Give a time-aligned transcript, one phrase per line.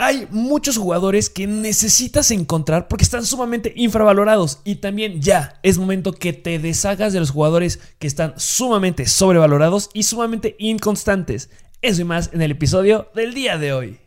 [0.00, 6.12] Hay muchos jugadores que necesitas encontrar porque están sumamente infravalorados y también ya es momento
[6.12, 11.50] que te deshagas de los jugadores que están sumamente sobrevalorados y sumamente inconstantes.
[11.82, 13.98] Eso y más en el episodio del día de hoy.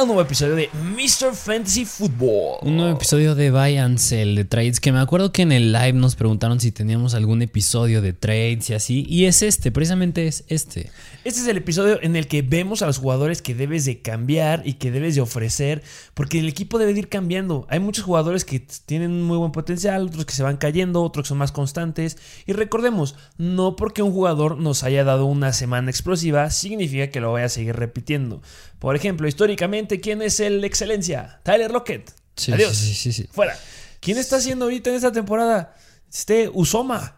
[0.00, 1.34] A un nuevo episodio de Mr.
[1.34, 2.58] Fantasy Football.
[2.60, 4.80] Un nuevo episodio de Buy and Sell de trades.
[4.80, 8.68] Que me acuerdo que en el live nos preguntaron si teníamos algún episodio de trades
[8.68, 9.06] y así.
[9.08, 10.90] Y es este, precisamente es este.
[11.24, 14.60] Este es el episodio en el que vemos a los jugadores que debes de cambiar
[14.66, 15.82] y que debes de ofrecer.
[16.12, 17.66] Porque el equipo debe de ir cambiando.
[17.70, 21.28] Hay muchos jugadores que tienen muy buen potencial, otros que se van cayendo, otros que
[21.28, 22.18] son más constantes.
[22.44, 27.32] Y recordemos, no porque un jugador nos haya dado una semana explosiva, significa que lo
[27.32, 28.42] vaya a seguir repitiendo.
[28.80, 30.64] Por ejemplo, históricamente, ¿quién es el
[30.94, 31.40] excelencia?
[31.42, 32.12] Tyler Lockett.
[32.36, 32.76] Sí, Adiós.
[32.76, 33.28] sí, sí, sí.
[33.30, 33.56] Fuera.
[34.00, 35.74] ¿Quién está haciendo ahorita en esta temporada?
[36.12, 37.16] Este Usoma.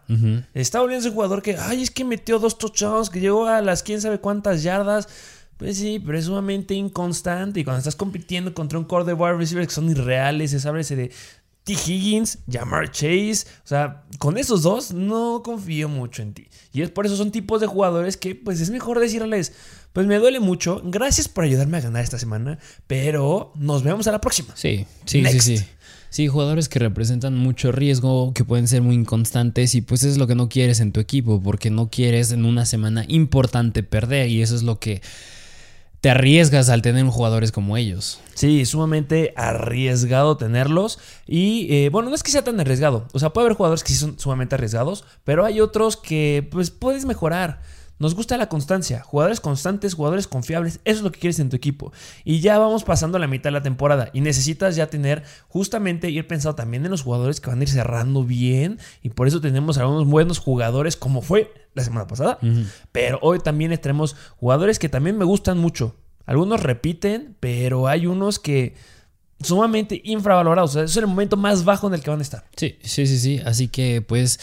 [0.53, 3.81] Está volviendo un jugador que, ay, es que metió dos touchdowns, que llegó a las
[3.83, 5.07] quién sabe cuántas yardas.
[5.57, 7.59] Pues sí, pero es sumamente inconstante.
[7.59, 10.95] Y cuando estás compitiendo contra un core de wide receivers que son irreales, es háblese
[10.95, 11.11] de
[11.63, 11.73] T.
[11.73, 13.45] Higgins, Jamar Chase.
[13.63, 16.49] O sea, con esos dos no confío mucho en ti.
[16.73, 19.53] Y es por eso son tipos de jugadores que, pues es mejor decirles,
[19.93, 20.81] pues me duele mucho.
[20.83, 24.55] Gracias por ayudarme a ganar esta semana, pero nos vemos a la próxima.
[24.55, 25.41] Sí, sí, Next.
[25.41, 25.65] sí, sí.
[26.09, 30.27] Sí, jugadores que representan mucho riesgo, que pueden ser muy inconstantes y pues es lo
[30.27, 34.43] que no quieres en tu equipo, porque no quieres en una semana importante perder y
[34.43, 35.01] eso es lo que
[36.01, 38.19] te arriesgas al tener jugadores como ellos.
[38.35, 40.99] Sí, sumamente arriesgado tenerlos.
[41.25, 43.07] Y eh, bueno, no es que sea tan arriesgado.
[43.13, 46.71] O sea, puede haber jugadores que sí son sumamente arriesgados, pero hay otros que pues
[46.71, 47.61] puedes mejorar.
[48.03, 51.55] Nos gusta la constancia, jugadores constantes, jugadores confiables, eso es lo que quieres en tu
[51.55, 51.93] equipo.
[52.25, 56.27] Y ya vamos pasando la mitad de la temporada y necesitas ya tener justamente ir
[56.27, 59.77] pensado también en los jugadores que van a ir cerrando bien y por eso tenemos
[59.77, 62.39] algunos buenos jugadores como fue la semana pasada.
[62.91, 65.95] Pero hoy también tenemos jugadores que también me gustan mucho.
[66.25, 68.75] Algunos repiten, pero hay unos que
[69.39, 70.71] sumamente infravalorados.
[70.71, 72.43] O sea, es el momento más bajo en el que van a estar.
[72.57, 73.41] Sí, sí, sí, sí.
[73.45, 74.41] Así que pues,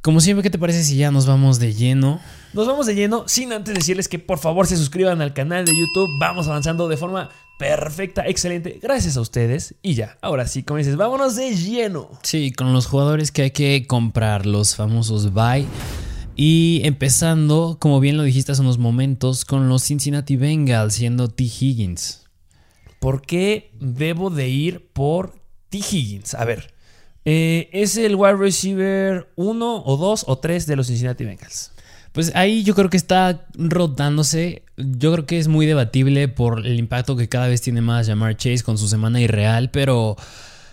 [0.00, 2.22] como siempre, ¿qué te parece si ya nos vamos de lleno?
[2.52, 5.78] Nos vamos de lleno, sin antes decirles que por favor se suscriban al canal de
[5.78, 6.08] YouTube.
[6.18, 7.30] Vamos avanzando de forma
[7.60, 8.80] perfecta, excelente.
[8.82, 9.76] Gracias a ustedes.
[9.82, 12.10] Y ya, ahora sí, como dices, vámonos de lleno.
[12.24, 15.64] Sí, con los jugadores que hay que comprar, los famosos buy.
[16.34, 21.44] Y empezando, como bien lo dijiste hace unos momentos, con los Cincinnati Bengals, siendo T.
[21.44, 22.24] Higgins.
[22.98, 25.34] ¿Por qué debo de ir por
[25.68, 25.78] T.
[25.78, 26.34] Higgins?
[26.34, 26.74] A ver,
[27.24, 31.70] eh, ¿es el wide receiver 1 o 2 o 3 de los Cincinnati Bengals?
[32.12, 34.62] Pues ahí yo creo que está rotándose.
[34.76, 38.36] Yo creo que es muy debatible por el impacto que cada vez tiene más Jamar
[38.36, 40.16] Chase con su semana irreal, pero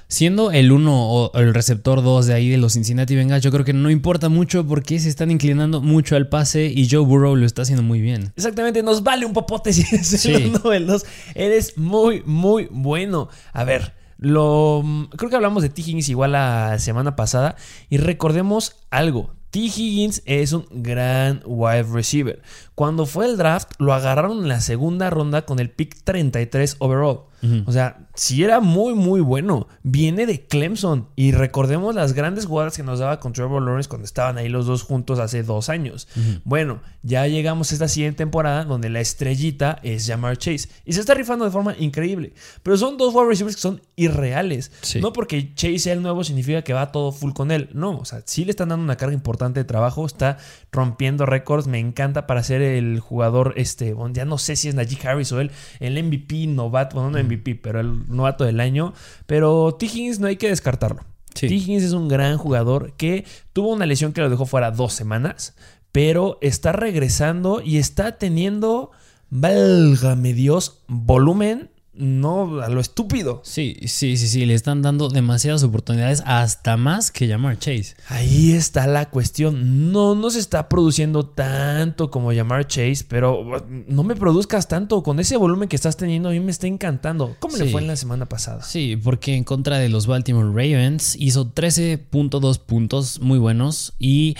[0.08, 3.66] siendo el 1 o el receptor 2 de ahí de los Cincinnati Bengals, yo creo
[3.66, 7.46] que no importa mucho porque se están inclinando mucho al pase y Joe Burrow lo
[7.46, 8.32] está haciendo muy bien.
[8.36, 10.34] Exactamente, nos vale un popote si es Sí.
[10.34, 11.06] el 1 o el 2.
[11.36, 13.28] Eres muy, muy bueno.
[13.54, 14.84] A ver, lo
[15.18, 15.82] creo que hablamos de T.
[15.82, 17.56] Higgins igual la semana pasada
[17.90, 19.36] y recordemos algo.
[19.50, 19.60] T.
[19.60, 22.42] Higgins es un gran wide receiver.
[22.76, 27.22] Cuando fue el draft, lo agarraron en la segunda ronda con el pick 33 overall.
[27.66, 29.68] O sea, sí era muy, muy bueno.
[29.84, 31.08] Viene de Clemson.
[31.16, 34.66] Y recordemos las grandes jugadas que nos daba con Trevor Lawrence cuando estaban ahí los
[34.66, 36.08] dos juntos hace dos años.
[36.44, 40.70] Bueno, ya llegamos a esta siguiente temporada donde la estrellita es Jamar Chase.
[40.86, 42.34] Y se está rifando de forma increíble.
[42.64, 44.72] Pero son dos wide receivers que son irreales.
[44.82, 45.00] Sí.
[45.00, 47.70] No porque Chase sea el nuevo significa que va todo full con él.
[47.74, 50.06] No, o sea, sí le están dando una carga importante de trabajo.
[50.06, 50.38] Está
[50.72, 51.68] rompiendo récords.
[51.68, 55.40] Me encanta para ser el jugador, este, ya no sé si es Najee Harris o
[55.40, 58.94] él, el MVP novato, bueno, no MVP, pero el novato del año.
[59.26, 59.86] Pero T.
[59.86, 61.04] Higgins no hay que descartarlo.
[61.36, 61.48] Sí.
[61.48, 61.54] T.
[61.54, 65.56] Higgins es un gran jugador que tuvo una lesión que lo dejó fuera dos semanas,
[65.92, 68.92] pero está regresando y está teniendo,
[69.30, 73.42] válgame Dios, volumen, no a lo estúpido.
[73.44, 77.96] Sí, sí, sí, sí, le están dando demasiadas oportunidades, hasta más que Jamar Chase.
[78.08, 79.92] Ahí está la cuestión.
[79.92, 83.44] No, no se está produciendo tanto como llamar Chase, pero
[83.88, 85.04] no me produzcas tanto.
[85.04, 87.36] Con ese volumen que estás teniendo, a mí me está encantando.
[87.40, 88.64] ¿Cómo le fue en la semana pasada?
[88.64, 94.36] Sí, porque en contra de los Baltimore Ravens hizo 13.2 puntos muy buenos y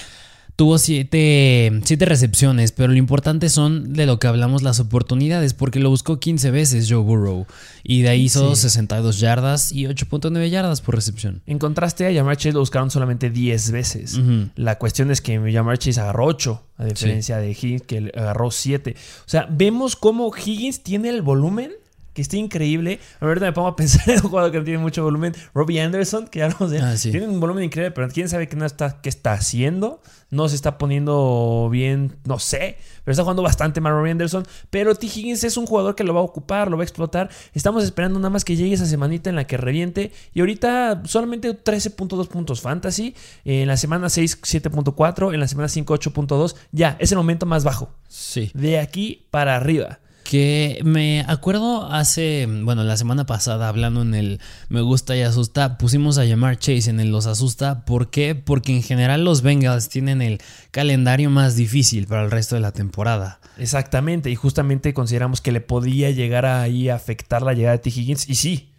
[0.58, 5.80] tuvo siete, siete recepciones, pero lo importante son de lo que hablamos las oportunidades, porque
[5.80, 7.46] lo buscó 15 veces Joe Burrow
[7.84, 8.64] y de ahí hizo Sí.
[8.64, 11.42] 62 yardas y 8.9 yardas por recepción.
[11.46, 14.20] En contraste, a Jamar Chase lo buscaron solamente 10 veces.
[14.56, 18.96] La cuestión es que Jamar Chase agarró 8, a diferencia de Higgins, que agarró 7.
[18.98, 21.72] O sea, vemos cómo Higgins tiene el volumen,
[22.18, 23.00] que está increíble.
[23.22, 25.34] Ahorita me pongo a pensar en un jugador que no tiene mucho volumen.
[25.54, 27.12] Robbie Anderson, que ya no sé, Ah, sí.
[27.12, 30.02] tiene un volumen increíble, pero quién sabe qué, no está, qué está haciendo.
[30.30, 32.76] No se está poniendo bien, no sé,
[33.06, 34.46] pero está jugando bastante mal Robbie Anderson.
[34.70, 35.06] Pero T.
[35.06, 37.30] Higgins es un jugador que lo va a ocupar, lo va a explotar.
[37.54, 40.12] Estamos esperando nada más que llegue esa semanita en la que reviente.
[40.34, 43.16] Y ahorita solamente 13.2 puntos fantasy.
[43.46, 45.34] En la semana 6, 7.4.
[45.34, 46.56] En la semana 5, 8.2.
[46.74, 47.92] Ya, es el momento más bajo.
[48.10, 48.52] Sí.
[48.54, 50.00] De aquí para arriba.
[50.28, 55.78] Que me acuerdo hace, bueno, la semana pasada hablando en el Me gusta y asusta,
[55.78, 57.86] pusimos a llamar Chase en el Los asusta.
[57.86, 58.36] ¿Por qué?
[58.36, 60.42] Porque en general los Bengals tienen el
[60.72, 63.40] calendario más difícil para el resto de la temporada.
[63.58, 64.30] Exactamente.
[64.30, 67.90] Y justamente consideramos que le podía llegar ahí a afectar la llegada de T.
[67.90, 68.28] Higgins.
[68.28, 68.74] Y sí.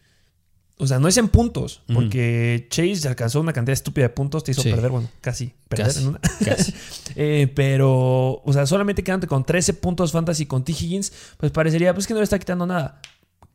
[0.80, 1.82] O sea, no es en puntos.
[1.92, 4.44] Porque Chase alcanzó una cantidad estúpida de puntos.
[4.44, 4.70] Te hizo Sí.
[4.70, 4.90] perder.
[4.90, 5.52] Bueno, casi.
[5.68, 6.20] Perder Casi, en una.
[6.44, 6.72] casi.
[7.16, 10.70] Eh, pero, o sea, solamente quedándote con 13 puntos fantasy con T.
[10.72, 13.00] Higgins, pues parecería pues que no le está quitando nada.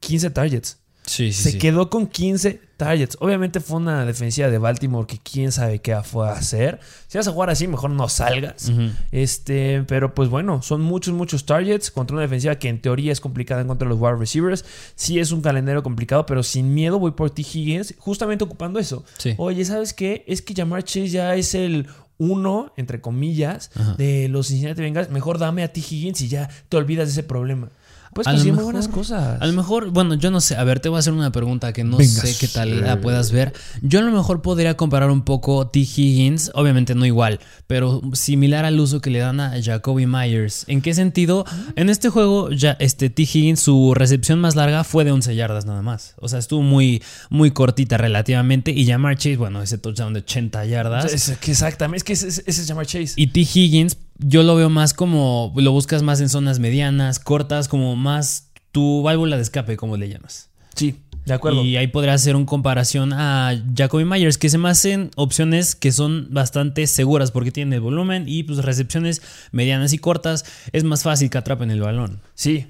[0.01, 0.79] 15 targets.
[1.05, 1.57] Sí, sí, Se sí.
[1.57, 3.17] quedó con 15 targets.
[3.19, 6.79] Obviamente fue una defensiva de Baltimore que quién sabe qué fue a hacer.
[7.07, 8.71] Si vas a jugar así, mejor no salgas.
[9.11, 13.19] Este, pero pues bueno, son muchos, muchos targets contra una defensiva que en teoría es
[13.19, 14.65] complicada en contra de los wide receivers.
[14.95, 17.41] Sí es un calendario complicado, pero sin miedo voy por T.
[17.41, 19.03] Higgins, justamente ocupando eso.
[19.37, 20.23] Oye, ¿sabes qué?
[20.27, 23.95] Es que Jamar Chase ya es el uno, entre comillas, Ajá.
[23.95, 25.09] de los Cincinnati Bengals.
[25.09, 25.79] Mejor dame a T.
[25.81, 27.69] Higgins y ya te olvidas de ese problema.
[28.13, 29.41] Puedes conseguir muy buenas cosas.
[29.41, 30.55] A lo mejor, bueno, yo no sé.
[30.55, 32.75] A ver, te voy a hacer una pregunta que no Venga, sé qué tal sí.
[32.81, 33.53] la puedas ver.
[33.81, 35.79] Yo a lo mejor podría comparar un poco T.
[35.79, 40.65] Higgins, obviamente no igual, pero similar al uso que le dan a Jacoby Myers.
[40.67, 41.45] ¿En qué sentido?
[41.75, 43.23] En este juego, ya este T.
[43.23, 46.15] Higgins, su recepción más larga fue de 11 yardas nada más.
[46.19, 48.71] O sea, estuvo muy, muy cortita relativamente.
[48.71, 51.13] Y Jamar Chase, bueno, ese touchdown de 80 yardas.
[51.13, 53.13] Es que exactamente, es que ese, ese es Jamar Chase.
[53.15, 53.41] Y T.
[53.41, 58.49] Higgins, yo lo veo más como lo buscas más en zonas medianas, cortas, como más
[58.71, 60.49] tu válvula de escape, como le llamas.
[60.75, 61.63] sí, de acuerdo.
[61.63, 65.91] Y ahí podría hacer una comparación a Jacoby Myers, que se me hacen opciones que
[65.91, 69.21] son bastante seguras porque tienen el volumen y pues recepciones
[69.51, 70.43] medianas y cortas.
[70.73, 72.19] Es más fácil que atrapen el balón.
[72.35, 72.67] Sí.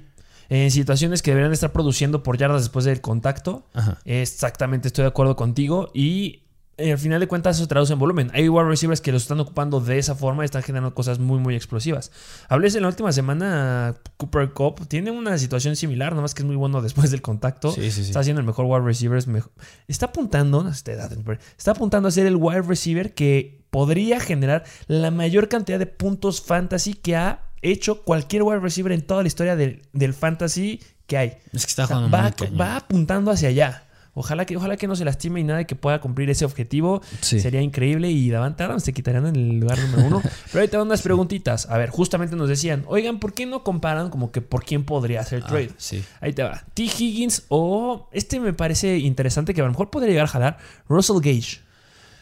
[0.50, 3.66] En situaciones que deberían estar produciendo por yardas después del contacto.
[3.72, 3.98] Ajá.
[4.04, 5.90] Exactamente, estoy de acuerdo contigo.
[5.92, 6.43] Y
[6.76, 8.30] eh, al final de cuentas eso se traduce en volumen.
[8.34, 11.38] Hay wide receivers que los están ocupando de esa forma y están generando cosas muy,
[11.38, 12.10] muy explosivas.
[12.48, 16.46] Hablé en la última semana, Cooper Cup tiene una situación similar, nada más que es
[16.46, 17.70] muy bueno después del contacto.
[17.72, 18.08] Sí, sí, sí.
[18.10, 19.18] Está haciendo el mejor wide receiver.
[19.18, 19.52] es mejor-
[19.88, 25.78] Está apuntando, está apuntando a ser el wide receiver que podría generar la mayor cantidad
[25.78, 30.14] de puntos fantasy que ha hecho cualquier wide receiver en toda la historia del, del
[30.14, 31.28] fantasy que hay.
[31.52, 33.84] Es que está O sea, jugando va, muy va apuntando hacia allá.
[34.14, 37.02] Ojalá que, ojalá que no se lastime y nada y que pueda cumplir ese objetivo.
[37.20, 37.40] Sí.
[37.40, 40.22] Sería increíble y Davante Adams se quitarían en el lugar número uno.
[40.52, 41.68] Pero ahorita unas preguntitas.
[41.68, 45.20] A ver, justamente nos decían, oigan, ¿por qué no comparan como que por quién podría
[45.20, 45.70] hacer Ah, trade?
[45.76, 46.02] sí.
[46.20, 46.64] Ahí te va.
[46.74, 46.84] T.
[46.84, 50.58] Higgins o este me parece interesante que a lo mejor podría llegar a jalar.
[50.88, 51.60] Russell Gage.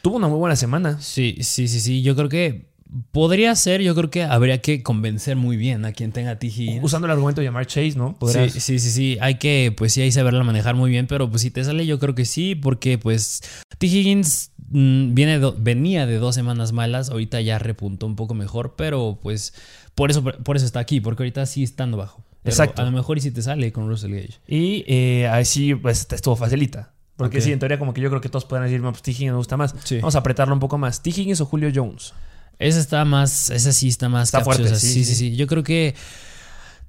[0.02, 1.00] Tuvo una muy buena semana.
[1.00, 2.02] Sí, sí, sí, sí.
[2.02, 2.71] Yo creo que
[3.10, 6.46] podría ser, yo creo que habría que convencer muy bien a quien tenga T.
[6.48, 6.84] Higgins.
[6.84, 8.16] Usando el argumento de llamar Chase, ¿no?
[8.18, 9.18] Podrías- Sí, sí, sí, sí.
[9.20, 11.86] Hay que, pues sí, hay que saberla manejar muy bien, pero pues si te sale,
[11.86, 13.42] yo creo que sí, porque pues
[13.78, 13.86] T.
[13.86, 18.74] Higgins mm, viene do- venía de dos semanas malas, ahorita ya repuntó un poco mejor,
[18.76, 19.54] pero pues
[19.94, 22.24] por eso, por eso está aquí, porque ahorita sí estando bajo.
[22.42, 22.82] Pero Exacto.
[22.82, 24.40] A lo mejor y si te sale con Russell Gage.
[24.48, 26.92] Y eh, ahí sí, pues estuvo facilita.
[27.16, 29.12] Porque sí, en teoría, como que yo creo que todos podrán decir, "No, pues T.
[29.12, 29.74] Higgins me gusta más.
[29.84, 29.96] Sí.
[29.98, 31.02] Vamos a apretarlo un poco más.
[31.02, 31.10] T.
[31.10, 32.14] Higgins o Julio Jones.
[32.62, 34.80] Esa está más, esa sí está más Está fuerte, capciosa.
[34.86, 35.30] sí, sí, sí, sí.
[35.30, 35.36] sí.
[35.36, 35.94] Yo creo que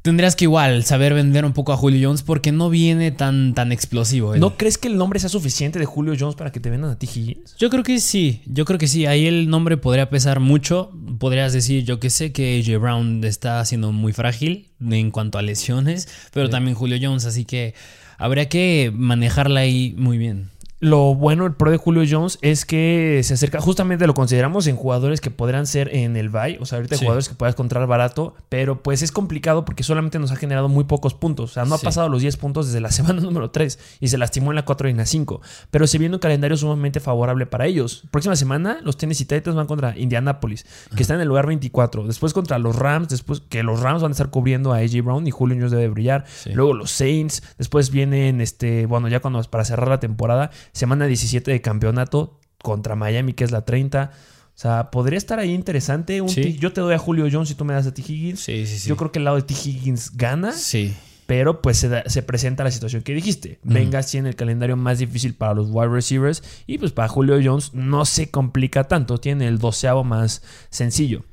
[0.01, 3.71] tendrías que igual saber vender un poco a Julio Jones porque no viene tan, tan
[3.71, 4.33] explosivo.
[4.33, 4.41] él.
[4.41, 6.99] ¿No crees que el nombre sea suficiente de Julio Jones para que te vendan a
[6.99, 7.05] T.
[7.05, 7.55] Higgins?
[7.57, 9.05] Yo creo que sí, yo creo que sí.
[9.05, 10.91] Ahí el nombre podría pesar mucho.
[11.19, 15.41] Podrías decir, yo que sé que AJ Brown está siendo muy frágil en cuanto a
[15.41, 16.51] lesiones, pero Sí.
[16.51, 17.73] también Julio Jones, así que
[18.17, 20.49] habría que manejarla ahí muy bien.
[20.83, 24.75] Lo bueno, el pro de Julio Jones es que se acerca, justamente lo consideramos en
[24.75, 27.05] jugadores que podrán ser en el buy, o sea, ahorita Sí.
[27.05, 30.83] jugadores que puedas encontrar barato, pero pues es complicado porque solamente nos ha generado muy
[30.83, 31.85] pocos puntos, o sea, no Sí.
[31.85, 34.65] ha pasado los 10 puntos desde la semana número 3 y se lastimó en la
[34.65, 35.39] 4 y en la 5,
[35.71, 38.03] pero se viene un calendario sumamente favorable para ellos.
[38.11, 40.65] Próxima semana los Tennessee Titans van contra Indianapolis,
[40.97, 44.11] que está en el lugar 24, después contra los Rams, después que los Rams van
[44.11, 46.49] a estar cubriendo a AJ Brown y Julio Jones debe brillar, Sí.
[46.53, 51.49] luego los Saints, después vienen este, bueno, ya cuando para cerrar la temporada, semana 17
[51.51, 54.11] de campeonato contra Miami, que es la 30.
[54.13, 56.21] O sea, podría estar ahí interesante.
[56.21, 56.57] Un Sí.
[56.59, 58.01] Yo te doy a Julio Jones y tú me das a T.
[58.01, 58.39] Higgins.
[58.41, 58.89] Sí, sí, sí.
[58.89, 59.53] Yo creo que el lado de T.
[59.53, 60.93] Higgins gana, Sí.
[61.25, 63.59] pero pues se, da- se presenta la situación que dijiste.
[63.63, 67.39] Venga así en el calendario más difícil para los wide receivers y pues para Julio
[67.43, 69.17] Jones no se complica tanto.
[69.19, 71.23] Tiene el doceavo más sencillo.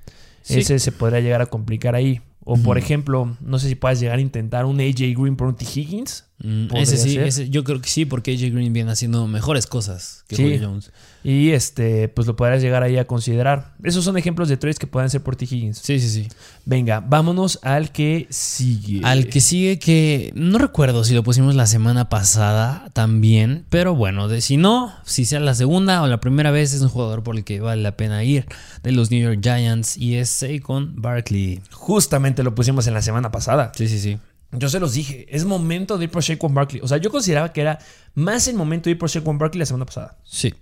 [0.42, 0.60] Sí.
[0.60, 2.22] Ese se podría llegar a complicar ahí.
[2.44, 5.56] O por ejemplo, no sé si puedas llegar a intentar un AJ Green por un
[5.56, 5.66] T.
[5.66, 6.24] Higgins.
[6.42, 10.24] Mm, ese sí, ese- yo creo que sí, porque AJ Green viene haciendo mejores cosas
[10.26, 10.42] que Sí.
[10.42, 10.90] Julio Jones.
[11.22, 13.74] Y este, pues lo podrás llegar ahí a considerar.
[13.84, 15.44] Esos son ejemplos de trades que pueden ser por T.
[15.44, 15.76] Higgins.
[15.76, 16.28] Sí, sí, sí.
[16.64, 19.02] Venga, vámonos al que sigue.
[19.04, 24.28] Al que sigue que no recuerdo si lo pusimos la semana pasada también, pero bueno,
[24.28, 27.36] de, si no, si sea la segunda o la primera vez es un jugador por
[27.36, 28.46] el que vale la pena ir
[28.82, 31.60] de los New York Giants y es Saquon Barkley.
[31.70, 33.72] Justamente lo pusimos en la semana pasada.
[33.76, 34.18] Sí, sí, sí.
[34.52, 36.80] Yo se los dije, es momento de ir por Shaquan Barkley.
[36.82, 37.78] O sea, yo consideraba que era
[38.14, 40.18] más el momento de ir por Shaquan Barkley la semana pasada.
[40.24, 40.54] Sí.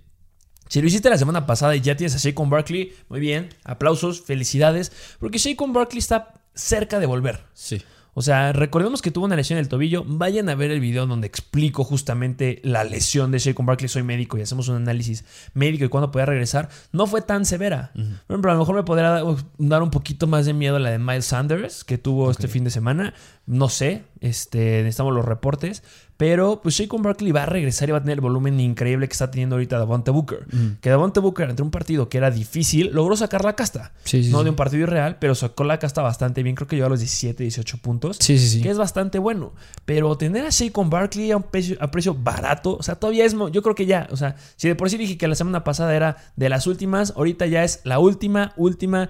[0.67, 4.21] Si lo hiciste la semana pasada y ya tienes a Shaquan Barkley, muy bien, aplausos,
[4.21, 7.43] felicidades, porque Shaquan Barkley está cerca de volver.
[7.53, 7.81] Sí.
[8.13, 10.03] O sea, recordemos que tuvo una lesión en el tobillo.
[10.05, 13.87] Vayan a ver el video donde explico justamente la lesión de Shaquan Barkley.
[13.87, 15.23] Soy médico y hacemos un análisis
[15.53, 16.69] médico y cuándo podía regresar.
[16.91, 17.91] No fue tan severa.
[17.93, 18.03] Por
[18.35, 19.23] ejemplo, a lo mejor me podría
[19.57, 22.71] dar- un poquito más de miedo la de Miles Sanders que tuvo este fin de
[22.71, 23.13] semana.
[23.45, 25.83] No sé, este, necesitamos los reportes.
[26.19, 29.13] Pero pues Shaquan Barkley va a regresar y va a tener el volumen increíble que
[29.13, 30.45] está teniendo ahorita Davante Booker.
[30.81, 33.93] Que Davante Booker, entre un partido que era difícil, logró sacar la casta.
[34.03, 34.43] Sí, sí, no sí.
[34.43, 36.57] de un partido irreal, pero sacó la casta bastante bien.
[36.57, 38.61] Creo que llegó a los 17, 18 puntos Sí, sí, sí.
[38.61, 39.53] que es bastante bueno.
[39.85, 43.33] Pero tener a Shaquon Barkley a un precio, a precio barato, o sea, todavía es.
[43.53, 45.95] Yo creo que ya, o sea, si de por sí dije que la semana pasada
[45.95, 49.09] era de las últimas, ahorita ya es la última, última,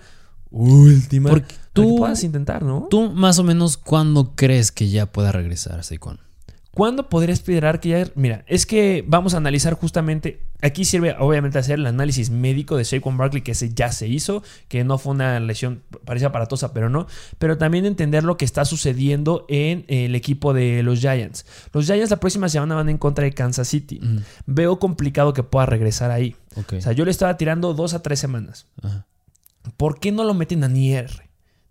[0.52, 1.32] última.
[1.32, 2.88] Porque tú- puedas intentar, ¿no?
[2.90, 6.20] ¿Tú más o menos cuándo crees que ya pueda regresar Saquon?
[6.80, 8.08] ¿Cuándo podrías esperar que ya.?
[8.16, 10.40] Mira, es que vamos a analizar justamente.
[10.62, 14.44] Aquí sirve, obviamente, hacer el análisis médico de Saquon Barkley, que se, ya se hizo,
[14.70, 17.06] que no fue una lesión, parecía aparatosa, pero no.
[17.38, 21.46] Pero también entender lo que está sucediendo en el equipo de los Giants.
[21.74, 24.00] Los Giants la próxima semana van en contra de Kansas City.
[24.46, 26.38] Veo complicado que pueda regresar ahí.
[26.56, 28.68] O sea, yo le estaba tirando dos a tres semanas.
[28.82, 29.06] Ajá.
[29.76, 31.29] ¿Por qué no lo meten a IR?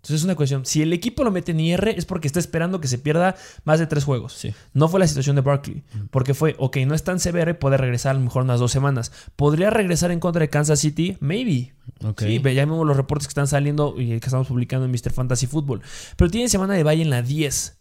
[0.09, 0.65] Entonces es una cuestión.
[0.65, 3.77] Si el equipo lo mete en IR es porque está esperando que se pierda más
[3.77, 4.33] de tres juegos.
[4.33, 4.55] Sí.
[4.73, 5.83] No fue la situación de Barkley.
[6.09, 8.71] Porque fue, ok, no es tan severo y puede regresar a lo mejor unas dos
[8.71, 9.11] semanas.
[9.35, 11.15] ¿Podría regresar en contra de Kansas City?
[11.19, 11.73] Maybe.
[12.17, 15.11] Sí, ya vemos los reportes que están saliendo y que estamos publicando en Mr.
[15.11, 15.83] Fantasy Football.
[16.17, 17.77] Pero tiene semana de bye en la 10.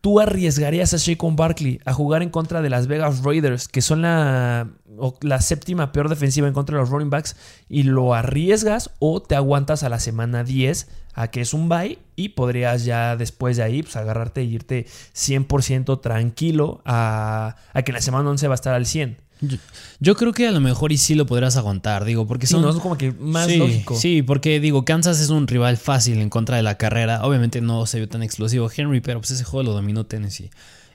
[0.00, 4.00] ¿Tú arriesgarías a Shaquon Barkley a jugar en contra de las Vegas Raiders, que son
[4.00, 7.36] la, o la séptima peor defensiva en contra de los running backs,
[7.68, 11.98] y lo arriesgas o te aguantas a la semana 10 a que es un bye
[12.14, 17.92] y podrías ya después de ahí pues, agarrarte e irte 100% tranquilo a, a que
[17.92, 19.16] la semana 11 va a estar al 100?
[19.40, 19.58] Yo,
[20.00, 22.62] yo creo que a lo mejor y sí lo podrás aguantar, digo, porque Sí, son...
[22.62, 23.96] no es como que más sí, lógico.
[23.96, 27.22] Sí, porque digo, Kansas es un rival fácil en contra de la carrera.
[27.24, 30.50] Obviamente no se vio tan explosivo Henry, pero pues ese juego lo dominó Tennessee.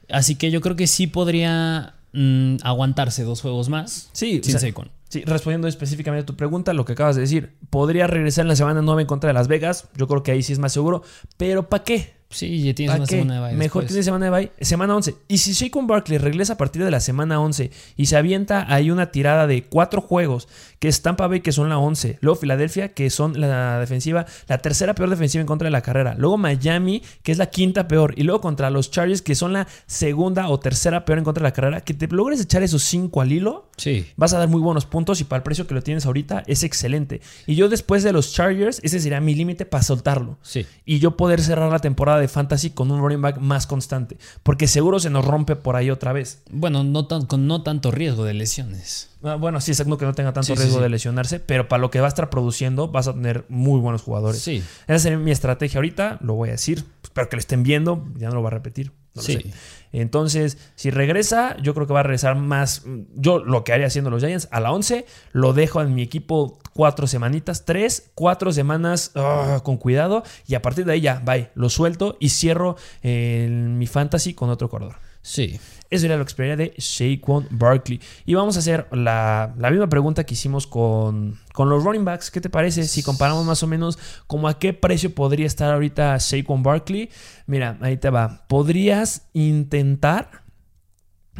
[0.09, 4.59] Así que yo creo que sí podría mm, aguantarse dos juegos más Sí, o sin
[4.59, 4.91] sea, Saquon.
[5.09, 8.55] Sí, respondiendo específicamente a tu pregunta, lo que acabas de decir, podría regresar en la
[8.55, 9.89] semana 9 en contra de Las Vegas.
[9.97, 11.03] Yo creo que ahí sí es más seguro.
[11.35, 12.20] Pero ¿para qué?
[12.31, 13.15] Sí, ya tienes ¿Para una qué?
[13.19, 13.87] semana de bye Mejor después.
[13.87, 14.51] tiene semana de bye.
[14.61, 15.15] Semana 11.
[15.27, 18.89] Y si Shaquon Barkley regresa a partir de la semana 11 y se avienta ahí
[18.91, 20.47] una tirada de cuatro juegos,
[20.79, 22.17] que es Tampa Bay, que son la 11.
[22.21, 26.15] Luego Filadelfia, que son la defensiva, la tercera peor defensiva en contra de la carrera.
[26.17, 28.13] Luego Miami, que es la quinta peor.
[28.17, 31.49] Y luego contra los Chargers, que son la segunda o tercera peor en contra de
[31.49, 31.81] la carrera.
[31.81, 33.69] Que te logres echar esos cinco al hilo.
[33.77, 34.07] Sí.
[34.15, 36.63] Vas a dar muy buenos puntos y para el precio que lo tienes ahorita es
[36.63, 37.21] excelente.
[37.47, 40.37] Y yo después de los Chargers, ese sería mi límite para soltarlo.
[40.41, 40.65] Sí.
[40.85, 44.17] Y yo poder cerrar la temporada de Fantasy con un running back más constante.
[44.43, 46.43] Porque seguro se nos rompe por ahí otra vez.
[46.49, 49.09] Bueno, no tan, con no tanto riesgo de lesiones.
[49.23, 50.83] Ah, Bueno, sí, exacto que no tenga tanto Sí, riesgo sí.
[50.83, 54.01] de lesionarse, pero para lo que va a estar produciendo vas a tener muy buenos
[54.03, 54.41] jugadores.
[54.41, 54.63] Sí.
[54.87, 58.29] Esa sería mi estrategia ahorita, lo voy a decir, espero que lo estén viendo, ya
[58.29, 58.91] no lo voy a repetir.
[59.13, 59.33] no lo Sí.
[59.33, 59.45] sé.
[59.91, 62.83] Entonces, si regresa, yo creo que va a regresar más.
[63.13, 66.59] Yo lo que haría haciendo los Giants a la 11, lo dejo en mi equipo
[66.73, 71.49] cuatro semanitas, tres, cuatro semanas ah, con cuidado, y a partir de ahí ya, bye,
[71.55, 74.95] lo suelto y cierro eh, mi fantasy con otro corredor.
[75.21, 75.59] Sí.
[75.91, 77.99] Eso era la experiencia de Shaquan Barkley.
[78.25, 82.31] Y vamos a hacer la, la misma pregunta que hicimos con, con los running backs.
[82.31, 86.17] ¿Qué te parece si comparamos más o menos como a qué precio podría estar ahorita
[86.17, 87.09] Shaquan Barkley?
[87.45, 88.45] Mira, ahí te va.
[88.47, 90.43] ¿Podrías intentar,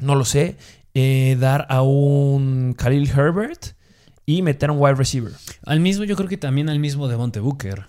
[0.02, 0.58] no lo sé,
[0.94, 3.68] eh, dar a un Khalil Herbert
[4.26, 5.32] y meter a un wide receiver?
[5.66, 7.86] Al mismo, yo creo que también al mismo Devonte Booker.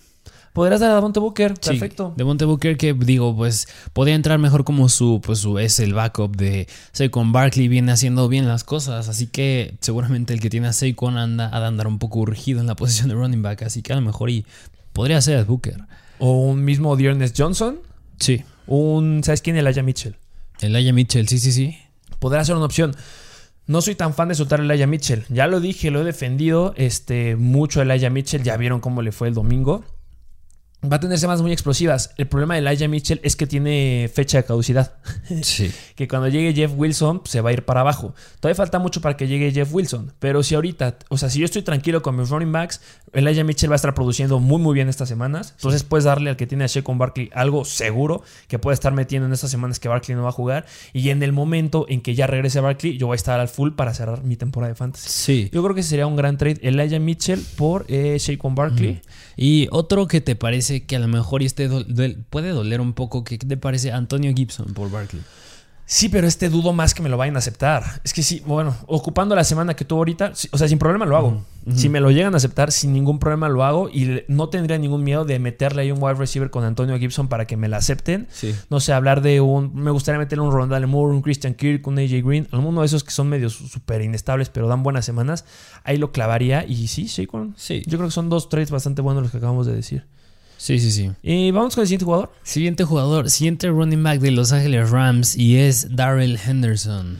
[0.52, 2.12] Podrías dar a Devonte Booker, Sí, perfecto.
[2.14, 6.36] Devonte Booker que digo, pues podría entrar mejor como su, pues su es el backup
[6.36, 10.74] de Saquon Barkley, viene haciendo bien las cosas, así que seguramente el que tiene a
[10.74, 13.94] Saquon anda a andar un poco urgido en la posición de running back, así que
[13.94, 14.44] a lo mejor y
[14.92, 15.84] podría ser Booker.
[16.18, 17.78] O un mismo Dearness Johnson,
[18.20, 18.44] Sí.
[18.66, 19.56] un, ¿sabes quién?
[19.56, 20.16] Elijah Mitchell.
[20.60, 21.78] Elijah Mitchell, sí, sí, sí.
[22.18, 22.94] Podrá ser una opción.
[23.66, 25.24] No soy tan fan de soltar a Elijah Mitchell.
[25.28, 28.42] Ya lo dije, lo he defendido este, mucho a Elijah Mitchell.
[28.42, 29.84] Ya vieron cómo le fue el domingo.
[30.84, 32.12] Va a tener semanas muy explosivas.
[32.16, 34.96] El problema de Elijah Mitchell es que tiene fecha de caducidad.
[35.42, 35.72] Sí.
[35.94, 38.14] que cuando llegue Jeff Wilson pues, se va a ir para abajo.
[38.40, 41.44] Todavía falta mucho para que llegue Jeff Wilson, pero si ahorita, o sea, si yo
[41.44, 42.80] estoy tranquilo con mis running backs,
[43.12, 45.52] Elijah Mitchell va a estar produciendo muy muy bien estas semanas.
[45.56, 49.26] Entonces puedes darle al que tiene a Shea Barkley algo seguro que puede estar metiendo
[49.26, 52.14] en estas semanas que Barkley no va a jugar y en el momento en que
[52.14, 55.08] ya regrese Barkley, yo voy a estar al full para cerrar mi temporada de fantasy.
[55.08, 55.50] Sí.
[55.52, 58.18] Yo creo que sería un gran trade Elijah Mitchell por eh,
[58.50, 59.00] Barkley.
[59.36, 61.84] Y otro que te parece que a lo mejor este do-
[62.30, 65.22] puede doler un poco, que ¿qué te parece Antonio Gibson por Barkley?
[65.94, 68.00] Sí, pero este dudo más que me lo vayan a aceptar.
[68.02, 71.18] Es que sí, bueno, ocupando la semana que tuvo ahorita, o sea, sin problema lo
[71.18, 71.44] hago.
[71.76, 75.04] Si me lo llegan a aceptar, sin ningún problema lo hago y no tendría ningún
[75.04, 78.26] miedo de meterle ahí un wide receiver con Antonio Gibson para que me la acepten.
[78.32, 78.54] Sí.
[78.70, 79.74] No sé, hablar de un.
[79.74, 83.04] Me gustaría meterle un Rondale Moore, un Christian Kirk, un AJ Green, alguno de esos
[83.04, 85.44] que son medios súper inestables, pero dan buenas semanas.
[85.84, 87.82] Ahí lo clavaría y sí, sí, con- Sí.
[87.86, 90.06] Yo creo que son dos trades bastante buenos los que acabamos de decir.
[90.62, 91.10] Sí, sí, sí.
[91.24, 92.30] Y vamos con el siguiente jugador.
[92.44, 97.18] Siguiente jugador, siguiente running back de Los Ángeles Rams y es Darrell Henderson.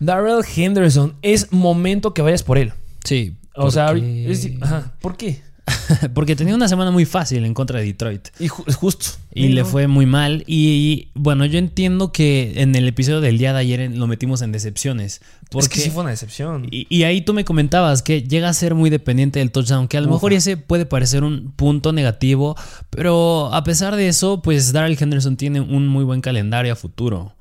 [0.00, 1.14] Darrell Henderson.
[1.22, 2.74] Es momento que vayas por él.
[3.04, 3.34] Sí.
[3.54, 5.40] O sea, es- ajá, ¿por qué?
[6.14, 8.28] porque tenía una semana muy fácil en contra de Detroit.
[8.38, 9.06] Y ju- justo.
[9.34, 10.42] Y le fue muy mal.
[10.46, 14.42] Y, y, bueno, yo entiendo que en el episodio del día de ayer lo metimos
[14.42, 15.20] en decepciones.
[15.50, 16.66] Porque, Es que sí fue una decepción.
[16.70, 19.96] y, y ahí tú me comentabas que llega a ser muy dependiente del touchdown, que
[19.96, 20.14] a lo Ufa.
[20.16, 22.56] mejor ese puede parecer un punto negativo,
[22.90, 27.34] pero a pesar de eso, pues Darrell Henderson tiene un muy buen calendario a futuro.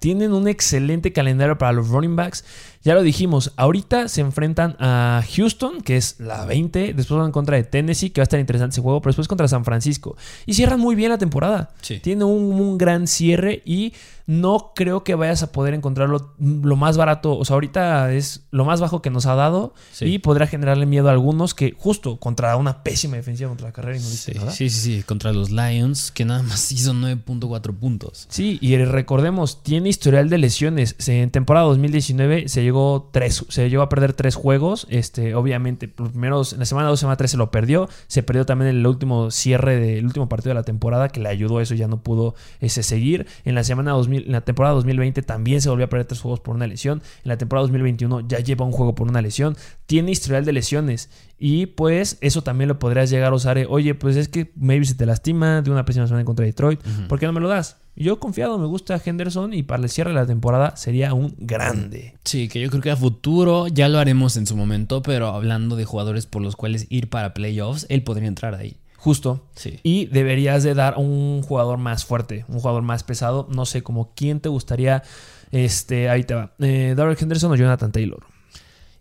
[0.00, 2.44] Tienen un excelente calendario para los running backs.
[2.84, 6.92] Ya lo dijimos, ahorita se enfrentan a Houston, que es la 20.
[6.94, 9.00] Después van contra de Tennessee, que va a estar interesante ese juego.
[9.00, 10.16] Pero después contra San Francisco.
[10.44, 11.70] Y cierran muy bien la temporada.
[11.80, 11.98] Sí.
[12.00, 13.94] Tiene un, un gran cierre y
[14.26, 17.36] no creo que vayas a poder encontrarlo lo más barato.
[17.36, 19.74] O sea, ahorita es lo más bajo que nos ha dado.
[19.92, 20.06] Sí.
[20.06, 23.96] Y podrá generarle miedo a algunos que justo contra una pésima defensiva contra la carrera
[23.98, 24.50] y no Sí, nada.
[24.50, 28.26] sí, sí, sí, contra los Lions, que nada más hizo 9.4 puntos.
[28.30, 30.96] Sí, y recordemos, tiene historial de lesiones.
[31.06, 32.73] En temporada 2019 se llegó,
[33.12, 34.86] tres, se llegó a perder tres juegos.
[34.90, 37.88] Este, obviamente, los primeros, en la semana 2, semana 3 se lo perdió.
[38.06, 41.58] Se perdió también el último cierre del último partido de la temporada, que le ayudó
[41.58, 43.26] a eso, ya no pudo ese, seguir.
[43.44, 46.40] En la semana 2000, en la temporada 2020 también se volvió a perder tres juegos
[46.40, 47.02] por una lesión.
[47.24, 49.56] En la temporada 2021 ya lleva un juego por una lesión.
[49.86, 51.10] Tiene historial de lesiones.
[51.38, 53.58] Y pues eso también lo podrías llegar a usar.
[53.58, 56.80] eh, Oye, pues es que maybe se te lastima de una pésima semana contra Detroit.
[57.08, 57.76] ¿Por qué no me lo das?
[57.96, 62.16] Yo confiado, me gusta Henderson y para el cierre de la temporada sería un grande.
[62.24, 65.76] Sí, que yo creo que a futuro ya lo haremos en su momento, pero hablando
[65.76, 68.76] de jugadores por los cuales ir para playoffs, él podría entrar ahí.
[68.96, 69.46] Justo.
[69.54, 69.80] Sí.
[69.82, 73.46] Y deberías de dar un jugador más fuerte, un jugador más pesado.
[73.50, 75.02] No sé, como quién te gustaría.
[75.52, 76.54] Este, ahí te va.
[76.58, 78.24] Eh, Darrell Henderson o Jonathan Taylor.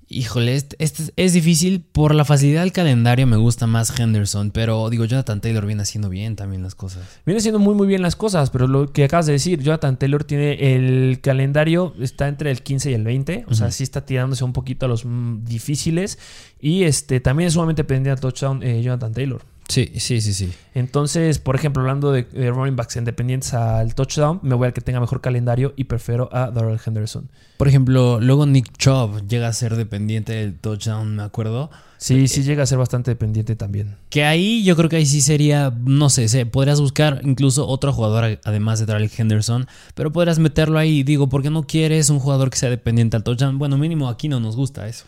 [0.10, 1.82] Híjole, este, este es- es difícil.
[1.82, 6.10] Por la facilidad del calendario me gusta más Henderson, pero digo, Jonathan Taylor viene haciendo
[6.10, 7.04] bien también las cosas.
[7.26, 10.24] Viene haciendo muy muy bien las cosas, pero lo que acabas de decir, Jonathan Taylor
[10.24, 14.44] tiene el calendario, está entre el 15 y el 20, o sea, sí está tirándose
[14.44, 16.20] un poquito a los mm, difíciles
[16.60, 19.42] y este también es sumamente pendiente al touchdown eh, Jonathan Taylor.
[19.74, 20.52] Sí, sí, sí, sí.
[20.76, 24.82] Entonces, por ejemplo, hablando de, de running backs independientes al touchdown, me voy al que
[24.82, 27.28] tenga mejor calendario y prefiero a Darrell Henderson.
[27.58, 31.72] Por ejemplo, luego Nick Chubb llega a ser dependiente del touchdown, me acuerdo.
[31.98, 33.96] Sí, sí llega a ser bastante dependiente también.
[34.10, 37.94] Que ahí yo creo que ahí sí sería, no sé, se- podrías buscar incluso otro
[37.94, 41.04] jugador además de Darrell Henderson, pero podrías meterlo ahí.
[41.04, 43.58] Digo, ¿por qué no quieres un jugador que sea dependiente al touchdown?
[43.58, 45.06] Bueno, mínimo aquí no nos gusta eso.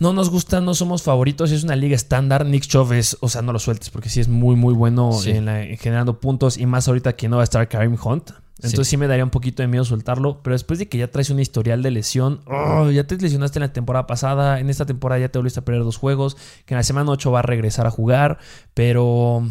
[0.00, 2.44] No nos gusta, no somos favoritos, es una liga estándar.
[2.46, 5.30] Nick Chubb es, o sea, no lo sueltes porque sí es muy, muy bueno Sí.
[5.30, 8.30] en, la- en generando puntos y más ahorita que no va a estar Karim Hunt.
[8.56, 8.96] Entonces sí.
[8.96, 11.82] me daría un poquito de miedo soltarlo, pero después de que ya traes un historial
[11.82, 15.38] de lesión, oh, ya te lesionaste en la temporada pasada, en esta temporada ya te
[15.38, 18.38] volviste a perder dos juegos, que en la semana 8 va a regresar a jugar,
[18.72, 19.46] pero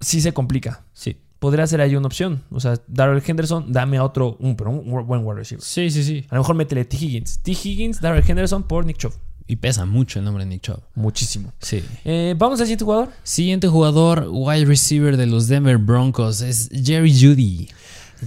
[0.00, 0.84] sí se complica.
[0.92, 1.16] Sí.
[1.38, 2.42] Podría ser ahí una opción.
[2.50, 5.64] O sea, Darrell Henderson, dame a otro, un, pero un buen wide receiver.
[5.64, 6.26] Sí, sí, sí.
[6.28, 6.96] A lo mejor métele T.
[6.98, 7.38] Higgins.
[7.42, 7.52] T.
[7.52, 9.14] Higgins, Darrell Henderson por Nick Chubb.
[9.50, 10.78] Y pesa mucho el nombre de Nick Chubb.
[10.94, 11.52] Muchísimo.
[11.58, 11.82] Sí.
[12.04, 13.08] Eh, Vamos al siguiente jugador.
[13.24, 17.68] Siguiente jugador, wide receiver de los Denver Broncos, es Jerry Judy.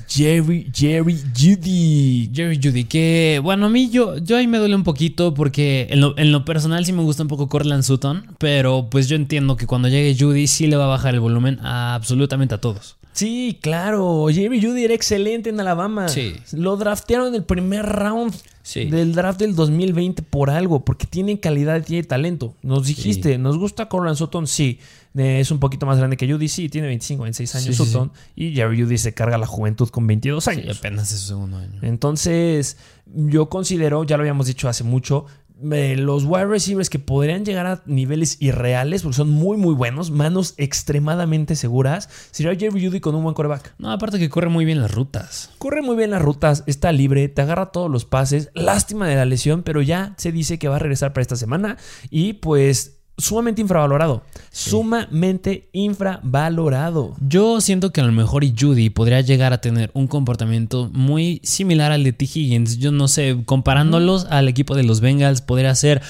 [0.10, 2.30] Jerry, Jerry Judy.
[2.34, 6.02] Jerry Judy, que bueno, a mí yo, yo ahí me duele un poquito porque en
[6.02, 9.56] lo, en lo personal sí me gusta un poco Cortland Sutton, pero pues yo entiendo
[9.56, 12.98] que cuando llegue Judy sí le va a bajar el volumen a absolutamente a todos.
[13.14, 14.26] Sí, claro.
[14.30, 16.10] Jerry Judy era excelente en Alabama.
[16.10, 16.34] Sí.
[16.52, 18.34] Lo draftearon en el primer round
[18.66, 18.86] Sí.
[18.86, 22.56] del draft del 2020 por algo, porque tiene calidad y tiene talento.
[22.64, 24.48] Nos dijiste, ¿nos gusta Corland Sutton?
[24.48, 24.80] Sí.
[25.16, 28.12] Eh, es un poquito más grande que Judy, sí, tiene 25, 26 años Sí, Sutton.
[28.36, 30.80] Y Jerry Judy se carga la juventud con 22 Sí, años.
[30.80, 31.78] apenas es su segundo año.
[31.84, 35.26] Entonces, yo considero, ya lo habíamos dicho hace mucho,
[35.72, 40.12] eh, los wide receivers que podrían llegar a niveles irreales, porque son muy, muy buenos,
[40.12, 43.76] manos extremadamente seguras, sería Jerry Judy con un buen coreback.
[43.78, 45.52] No, aparte que corre muy bien las rutas.
[45.58, 48.50] Corre muy bien las rutas, está libre, te agarra todos los pases.
[48.54, 51.78] Lástima de la lesión, pero ya se dice que va a regresar para esta semana.
[52.10, 54.24] Y pues, sumamente infravalorado.
[54.52, 57.16] Sumamente infravalorado.
[57.20, 61.40] Yo siento que a lo mejor y Judy podría llegar a tener un comportamiento muy
[61.44, 62.26] similar al de T.
[62.26, 62.78] Higgins.
[62.78, 66.02] Yo no sé, comparándolos al equipo de los Bengals, podría ser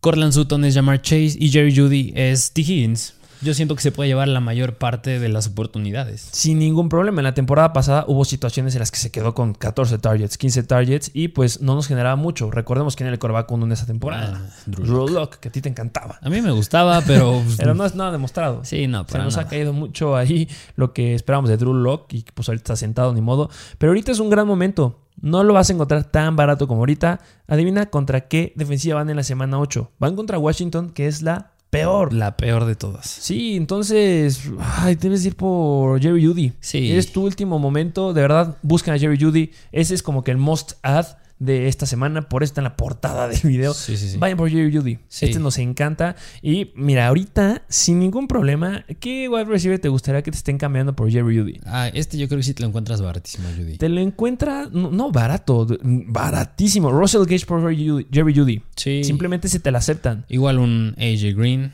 [0.00, 2.62] Cortland Sutton es Jamar Chase y Jerry Judy es T.
[2.62, 3.14] Higgins.
[3.40, 6.28] Yo siento que se puede llevar la mayor parte de las oportunidades.
[6.32, 7.20] Sin ningún problema.
[7.20, 10.62] En la temporada pasada hubo situaciones en las que se quedó con 14 targets, 15
[10.64, 12.50] targets y pues no nos generaba mucho.
[12.50, 14.42] Recordemos quién era el coreback uno en esa temporada.
[14.44, 16.18] Ah, Drew Drew Lock, que a ti te encantaba.
[16.20, 17.42] A mí me gustaba, pero...
[17.58, 18.64] Pero no es nada demostrado.
[18.64, 19.46] Sí, no, Se para nos nada.
[19.46, 23.12] ha caído mucho ahí lo que esperábamos de Drew Lock y pues ahorita está sentado
[23.12, 23.50] ni modo.
[23.78, 25.00] Pero ahorita es un gran momento.
[25.20, 27.20] No lo vas a encontrar tan barato como ahorita.
[27.46, 29.90] Adivina contra qué defensiva van en la semana 8.
[29.98, 32.12] Van contra Washington, que es la peor.
[32.12, 33.06] La peor de todas.
[33.06, 36.52] Sí, entonces ay, debes ir por Jerry Judy.
[36.60, 36.92] Sí.
[36.92, 38.12] Es tu último momento.
[38.12, 39.52] De verdad, buscan a Jerry Judy.
[39.72, 41.06] Ese es como que el must add
[41.38, 42.28] de esta semana.
[42.28, 43.74] Por eso está en la portada del video.
[43.74, 44.16] Sí, sí, sí.
[44.18, 44.98] Vayan por Jerry Judy.
[45.20, 46.16] Este nos encanta.
[46.42, 50.94] Y mira, ahorita, sin ningún problema, ¿qué wide receiver te gustaría que te estén cambiando
[50.94, 51.60] por Jerry Judy?
[51.66, 53.78] Ah, este yo creo que sí te lo encuentras baratísimo, Judy.
[53.78, 56.90] Te lo encuentra, no, no barato, baratísimo.
[56.90, 58.06] Russell Gage por Jerry Judy.
[58.12, 58.62] Jerry Judy.
[58.76, 59.04] Sí.
[59.04, 60.24] Simplemente se te la aceptan.
[60.28, 61.72] Igual un AJ Green.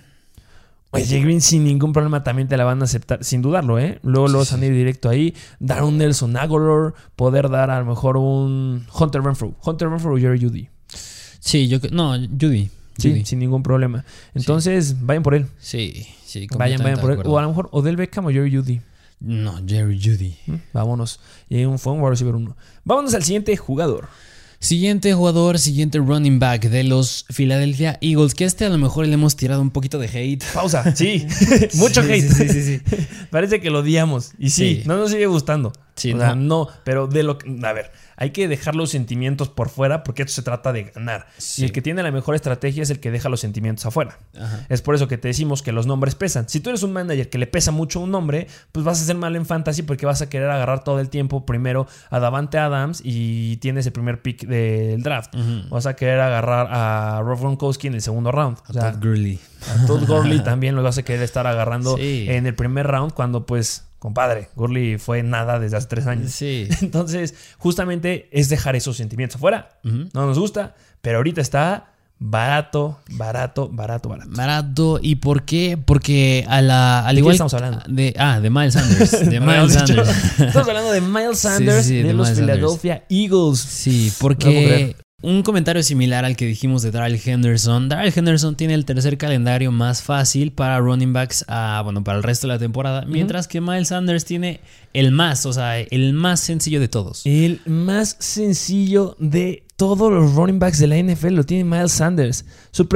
[0.95, 3.99] Oye, Green sin ningún problema también te la van a aceptar, sin dudarlo, ¿eh?
[4.03, 7.87] Luego, luego Sí, a ir directo ahí, dar un Nelson Aguilar, poder dar a lo
[7.87, 9.55] mejor un Hunter Renfrew.
[9.65, 10.69] Hunter Renfrew o Jerry Judy.
[11.41, 12.71] Sí, yo No, Judy.
[12.97, 13.25] Sí, Judy.
[13.25, 14.05] sin ningún problema.
[14.35, 15.47] Entonces, vayan por él.
[15.59, 16.47] Sí, sí.
[16.57, 17.21] Vayan, vayan por él.
[17.25, 18.81] O a lo mejor Odell Beckham o Jerry Judy.
[19.21, 20.37] No, Jerry Judy.
[20.47, 20.55] ¿Mm?
[20.73, 21.21] Vámonos.
[21.49, 22.57] Y hay un fue un wide receiver uno.
[22.85, 24.09] Vámonos al siguiente jugador.
[24.65, 29.07] Siguiente jugador, siguiente running back de los Philadelphia Eagles, que a este a lo mejor
[29.07, 30.43] le hemos tirado un poquito de hate.
[30.55, 30.97] Pausa.
[30.97, 31.27] Sí.
[31.75, 32.33] Mucho Sí, hate.
[32.33, 32.81] sí, sí, sí.
[33.31, 34.31] Parece que lo odiamos.
[34.39, 34.89] Y sí, Sí.
[34.89, 35.75] no nos sigue gustando.
[35.97, 36.67] Sí, o sea, no.
[36.67, 37.57] no, pero de lo que.
[37.65, 41.27] A ver, hay que dejar los sentimientos por fuera porque esto se trata de ganar.
[41.39, 41.63] Sí.
[41.63, 44.19] Y el que tiene la mejor estrategia es el que deja los sentimientos afuera.
[44.37, 44.67] Ajá.
[44.69, 46.49] Es por eso que te decimos que los nombres pesan.
[46.49, 49.17] Si tú eres un manager que le pesa mucho un nombre, pues vas a ser
[49.17, 53.01] mal en fantasy porque vas a querer agarrar todo el tiempo primero a Davante Adams
[53.05, 55.35] y tienes el primer pick del draft.
[55.71, 58.59] Vas a querer agarrar a Rob Gronkowski en el segundo round.
[58.67, 59.39] A O sea, Todd Gurley.
[59.83, 62.27] a Todd Gurley también lo vas a querer estar agarrando Sí.
[62.29, 66.31] en el primer round cuando pues, compadre, Gurley fue nada desde hace tres años.
[66.31, 66.69] Sí.
[66.83, 69.81] Entonces, justamente es dejar esos sentimientos afuera.
[69.83, 74.31] No nos gusta, pero ahorita está barato, barato, barato, barato.
[74.31, 74.99] Barato.
[75.01, 75.79] ¿Y por qué?
[75.83, 77.81] Porque a la, al ¿De qué igual estamos hablando?
[77.89, 79.11] De, ah, de Miles Sanders.
[79.31, 79.73] De Miles.
[79.73, 80.09] Sanders.
[80.39, 82.59] Estamos hablando de Miles Sanders sí, de, de los Sanders.
[82.59, 83.59] Philadelphia Eagles.
[83.59, 84.97] Sí, porque.
[85.25, 87.89] Un comentario similar al que dijimos de Darrell Henderson.
[87.89, 92.23] Darrell Henderson tiene el tercer calendario más fácil para running backs, ah, bueno, para el
[92.23, 94.61] resto de la temporada, mientras que Miles Sanders tiene
[94.93, 97.23] el más, o sea, el más sencillo de todos.
[97.25, 102.45] El más sencillo de todos los running backs de la NFL lo tiene Miles Sanders.
[102.71, 102.87] Su,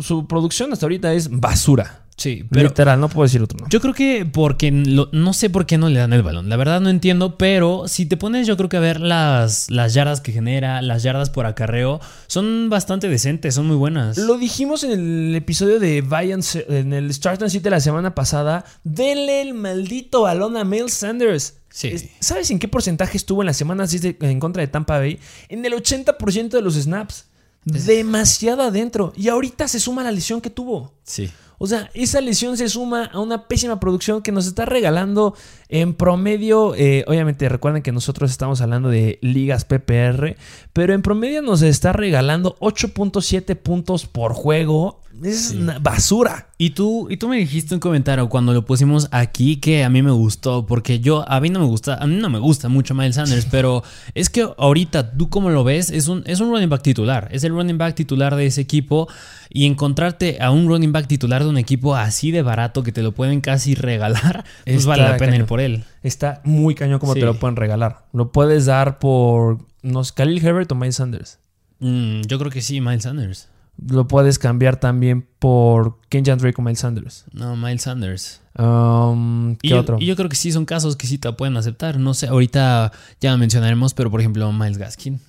[0.00, 2.06] su producción hasta ahorita es basura.
[2.20, 5.64] Sí, pero Literal, no puedo decir otro yo creo que porque lo- no sé por
[5.64, 6.50] qué no le dan el balón.
[6.50, 9.94] La verdad no entiendo, pero si te pones yo creo que a ver las, las
[9.94, 14.18] yardas que genera, las yardas por acarreo, son bastante decentes, son muy buenas.
[14.18, 18.66] Lo dijimos en el episodio de Vayan, en el Start and de la semana pasada.
[18.84, 21.54] Denle el maldito balón a Miles Sanders.
[21.70, 21.88] Sí.
[21.88, 24.98] Es- ¿Sabes en qué porcentaje estuvo en la semana 6 de- en contra de Tampa
[24.98, 25.18] Bay?
[25.48, 27.24] En el 80% de los snaps.
[27.64, 29.12] Demasiado adentro.
[29.16, 30.92] Y ahorita se suma la lesión que tuvo.
[31.04, 31.30] Sí.
[31.62, 35.34] O sea, esa lesión se suma a una pésima producción que nos está regalando
[35.68, 36.74] en promedio.
[36.74, 40.36] eh, obviamente, recuerden que nosotros estamos hablando de ligas PPR,
[40.72, 45.02] pero en promedio nos está regalando 8.7 puntos por juego.
[45.22, 46.48] Es una basura.
[46.56, 50.02] Y tú, y tú me dijiste un comentario cuando lo pusimos aquí que a mí
[50.02, 52.94] me gustó, porque yo, a mí no me gusta, a mí no me gusta mucho
[52.94, 53.82] Miles Sanders, pero
[54.14, 57.44] es que ahorita tú como lo ves, es un, es un running back titular, es
[57.44, 59.08] el running back titular de ese equipo
[59.48, 63.02] y encontrarte a un running back titular de un equipo así de barato que te
[63.02, 65.46] lo pueden casi regalar, pues Está vale la pena ir cañón.
[65.46, 65.84] por por él.
[66.02, 67.20] Está muy cañón como Sí.
[67.20, 68.04] te lo pueden regalar.
[68.12, 71.38] Lo puedes dar por, no Khalil Herbert o Miles Sanders.
[71.80, 73.48] Mm, yo creo que sí, Miles Sanders.
[73.88, 77.24] Lo puedes cambiar también por Kenjan Drake o Miles Sanders.
[77.32, 78.40] No, Miles Sanders.
[78.58, 79.96] Um, ¿Qué Y yo, otro?
[80.00, 81.98] y yo creo que sí son casos que sí te pueden aceptar.
[81.98, 85.20] No sé, ahorita ya mencionaremos, pero por ejemplo, Miles Gaskin.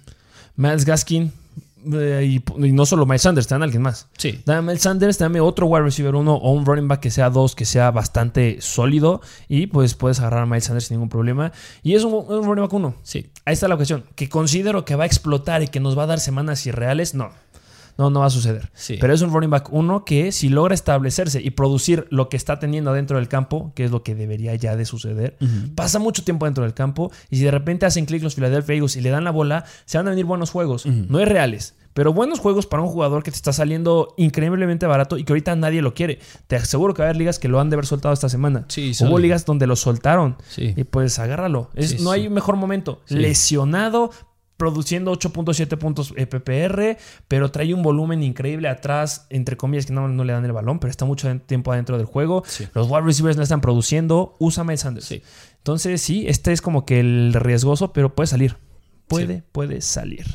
[0.58, 1.32] Miles Gaskin.
[1.94, 2.24] eh,
[2.60, 4.08] y, y no solo Miles Sanders, te dan alguien más.
[4.18, 4.42] Sí.
[4.46, 7.56] Dame Miles Sanders, dame otro wide receiver uno o un running back que sea dos,
[7.56, 9.22] que sea bastante sólido.
[9.48, 11.54] Y pues puedes agarrar a Miles Sanders sin ningún problema.
[11.84, 12.96] Y es un, un running back uno.
[13.04, 13.30] Sí.
[13.46, 14.04] Ahí está la cuestión.
[14.16, 17.16] Que considero que va a explotar y que nos va a dar semanas irreales.
[17.16, 17.30] No.
[18.02, 18.72] No, no va a suceder.
[18.74, 18.98] Sí.
[19.00, 22.58] Pero es un running back uno que si logra establecerse y producir lo que está
[22.58, 25.38] teniendo dentro del campo, que es lo que debería ya de suceder,
[25.76, 28.96] pasa mucho tiempo dentro del campo y si de repente hacen clic los Philadelphia Eagles
[28.96, 30.86] y le dan la bola, se van a venir buenos juegos.
[30.88, 31.76] No es reales.
[31.94, 35.54] Pero buenos juegos para un jugador que te está saliendo increíblemente barato y que ahorita
[35.58, 36.20] nadie lo quiere.
[36.48, 38.64] Te aseguro que va a haber ligas que lo han de haber soltado esta semana.
[38.70, 40.38] Sí, Hubo ligas donde lo soltaron.
[40.48, 40.74] Sí.
[40.78, 41.70] Y pues agárralo.
[41.76, 43.02] Es- Sí, no hay mejor momento.
[43.46, 44.12] Lesionado,
[44.62, 46.96] produciendo 8.7 puntos eh, PPR,
[47.28, 50.78] pero trae un volumen increíble atrás, entre comillas, que no, no le dan el balón,
[50.78, 52.44] pero está mucho tiempo adentro del juego.
[52.46, 52.68] Sí.
[52.76, 54.36] Los wide receivers no están produciendo.
[54.38, 55.08] Usa Miles Sanders.
[55.08, 55.24] Sí.
[55.58, 58.58] Entonces, sí, este es como que el riesgoso, pero puede salir.
[59.08, 59.44] Puede, Sí.
[59.52, 60.28] puede salir.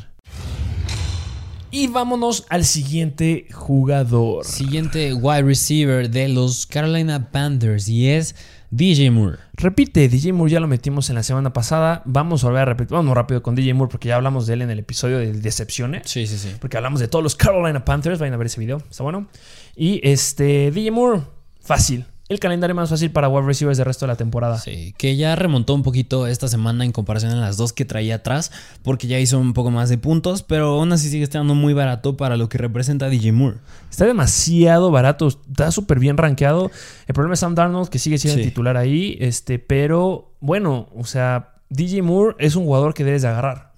[1.71, 4.45] Y vámonos al siguiente jugador.
[4.45, 8.35] Siguiente wide receiver de los Carolina Panthers y es
[8.77, 9.39] DJ Moore.
[9.55, 12.03] Repite, DJ Moore ya lo metimos en la semana pasada.
[12.05, 12.95] Vamos a volver a repetir.
[12.95, 16.03] Vamos rápido con DJ Moore porque ya hablamos de él en el episodio de Decepciones.
[16.05, 16.55] Sí, sí, sí.
[16.61, 18.19] Porque hablamos de todos los Carolina Panthers.
[18.19, 18.83] Vayan a ver ese video.
[18.91, 19.29] Está bueno.
[19.75, 21.23] Y este, DJ Moore,
[21.59, 22.05] fácil.
[22.29, 24.59] El calendario más fácil para wide receivers del resto de la temporada.
[24.59, 28.17] Sí, que ya remontó un poquito esta semana en comparación a las dos que traía
[28.17, 28.51] atrás,
[28.83, 32.17] porque ya hizo un poco más de puntos, pero aún así sigue estando muy barato
[32.17, 33.59] para lo que representa DJ Moore.
[33.91, 35.29] Está demasiado barato.
[35.29, 36.71] Está súper bien rankeado.
[37.07, 38.49] El problema es Sam Darnold, que sigue siendo Sí.
[38.49, 39.17] titular ahí.
[39.21, 43.73] Este, pero bueno, o sea, DJ Moore es un jugador que debes de agarrar.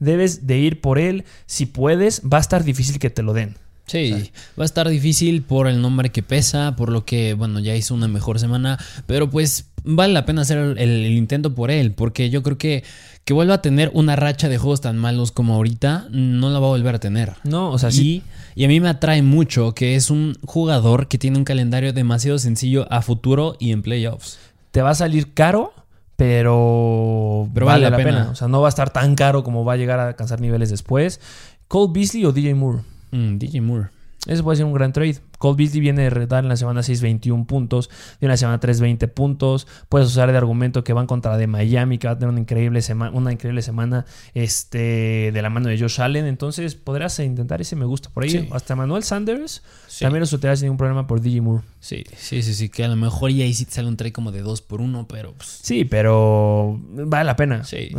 [0.00, 1.24] Debes de ir por él.
[1.46, 3.56] Si puedes, va a estar difícil que te lo den.
[3.86, 7.74] Sí, va a estar difícil por el nombre que pesa, por lo que, bueno, ya
[7.76, 11.92] hizo una mejor semana, pero pues vale la pena hacer el, el intento por él,
[11.92, 12.82] porque yo creo que
[13.26, 16.66] que vuelva a tener una racha de juegos tan malos como ahorita, no la va
[16.66, 17.34] a volver a tener.
[17.42, 18.22] No, o sea, sí.
[18.54, 21.92] Y, y a mí me atrae mucho que es un jugador que tiene un calendario
[21.92, 24.38] demasiado sencillo a futuro y en playoffs.
[24.70, 25.72] te va a salir caro,
[26.14, 28.10] pero, Pero vale, la pena.
[28.10, 28.30] pena.
[28.30, 30.70] O sea, no va a estar tan caro como va a llegar a alcanzar niveles
[30.70, 31.20] después.
[31.66, 32.82] Cole Beasley o DJ Moore.
[33.16, 33.88] Mm, DJ Moore.
[34.26, 35.16] Ese puede ser un gran trade.
[35.38, 38.80] Cole Beasley viene de retar en la semana 6 21 puntos, de la semana 3
[38.80, 39.66] 20 puntos.
[39.88, 42.80] Puedes usar de argumento que van contra de Miami, que va a tener una increíble,
[42.82, 46.26] sema- una increíble semana este, de la mano de Josh Allen.
[46.26, 48.30] Entonces podrás intentar ese me gusta por ahí.
[48.30, 48.48] Sí.
[48.52, 50.04] Hasta Manuel Sanders Sí.
[50.04, 51.64] también lo soltarás sin ningún problema por DJ Moore.
[51.80, 54.12] Sí, sí, sí, sí, que a lo mejor y ahí sí te sale un trade
[54.12, 57.64] como de 2 por 1 pero pues, Sí, pero vale la pena.
[57.64, 57.90] Sí.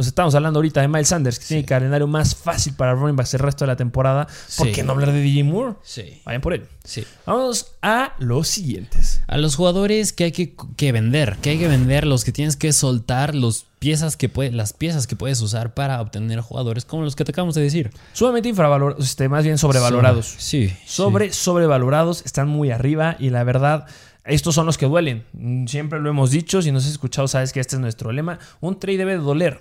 [0.00, 3.34] Estamos hablando ahorita de Miles Sanders, que tiene el calendario más fácil para running backs
[3.34, 4.26] el resto de la temporada.
[4.58, 5.74] ¿Por qué no hablar de DJ Moore?
[5.82, 6.66] sí, Vayan por él.
[6.86, 7.04] Sí.
[7.26, 9.20] Vamos a los siguientes.
[9.26, 12.56] A los jugadores que hay que, que vender, que hay que vender, los que tienes
[12.56, 17.04] que soltar, los piezas que puede, las piezas que puedes usar para obtener jugadores como
[17.04, 17.90] los que te acabamos de decir.
[18.12, 20.34] Sumamente infravalorados, este, más bien sobrevalorados.
[20.38, 20.72] Sí.
[20.86, 23.86] Sobre, sobrevalorados, están muy arriba y la verdad,
[24.26, 25.24] estos son los que duelen.
[25.32, 28.38] Mm, Siempre lo hemos dicho, si nos has escuchado sabes que este es nuestro lema.
[28.60, 29.60] Un trade debe de doler.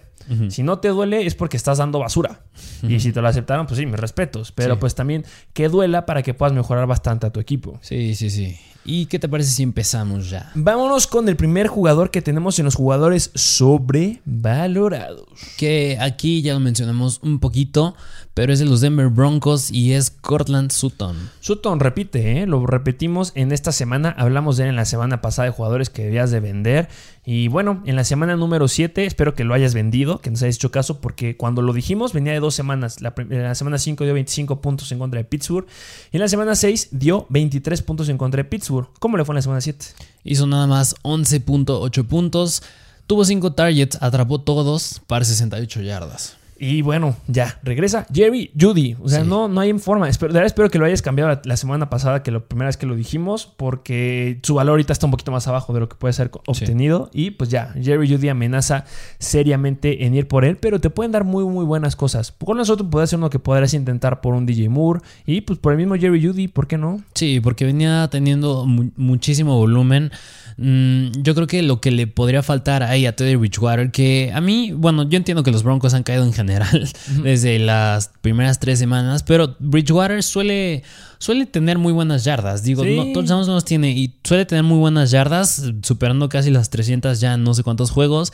[0.50, 2.42] Si no te duele es porque estás dando basura.
[2.82, 4.52] Y si te lo aceptaron, pues sí, mis respetos.
[4.52, 4.80] Pero Sí.
[4.80, 5.24] pues también
[5.54, 7.78] que duela para que puedas mejorar bastante a tu equipo.
[7.84, 8.58] Sí, sí, sí.
[8.88, 10.52] ¿Y qué te parece si empezamos ya?
[10.54, 15.26] Vámonos con el primer jugador que tenemos en los jugadores sobrevalorados.
[15.58, 17.96] Que aquí ya lo mencionamos un poquito,
[18.36, 21.32] pero es de los Denver Broncos y es Cortland Sutton.
[21.40, 22.46] Sutton repite, ¿eh?
[22.46, 24.14] lo repetimos en esta semana.
[24.20, 26.88] Hablamos de él en la semana pasada de jugadores que debías de vender.
[27.26, 30.58] Y bueno, en la semana número 7, espero que lo hayas vendido, que nos hayas
[30.58, 33.02] hecho caso, porque cuando lo dijimos venía de dos semanas.
[33.02, 35.66] La, la semana 5 dio 25 puntos en contra de Pittsburgh.
[36.12, 38.90] Y en la semana 6 dio 23 puntos en contra de Pittsburgh.
[39.00, 39.86] ¿Cómo le fue en la semana 7?
[40.24, 42.62] Hizo nada más 11.8 puntos,
[43.08, 46.38] tuvo 5 targets, atrapó todos para 68 yardas.
[46.58, 48.96] Y bueno, ya, regresa Jerry Judy.
[49.02, 49.28] O sea, Sí.
[49.28, 50.08] no, no hay forma.
[50.08, 52.68] Espero, de verdad espero que lo hayas cambiado la, la semana pasada, que la primera
[52.68, 55.90] vez que lo dijimos, porque su valor ahorita está un poquito más abajo de lo
[55.90, 57.10] que puede ser obtenido.
[57.14, 58.86] Y pues ya, Jerry Judy amenaza
[59.20, 62.34] seriamente en ir por él, pero te pueden dar muy, muy buenas cosas.
[62.44, 65.74] Con nosotros puede ser uno que podrás intentar por un DJ Moore y pues por
[65.74, 67.02] el mismo Jerry Judy, ¿por qué no?
[67.16, 70.12] Sí, porque venía teniendo mu- muchísimo volumen.
[70.58, 74.40] Mm, yo creo que lo que le podría faltar ahí a Teddy Bridgewater, que a
[74.40, 76.90] mí, bueno, yo entiendo que los Broncos han caído en general
[77.24, 80.84] desde las primeras tres semanas, pero Bridgewater suele,
[81.18, 82.64] suele tener muy buenas yardas.
[82.64, 82.96] Digo, Sí.
[82.96, 87.20] no, todos no los tiene y suele tener muy buenas yardas, superando casi las 300
[87.20, 88.32] ya en no sé cuántos juegos.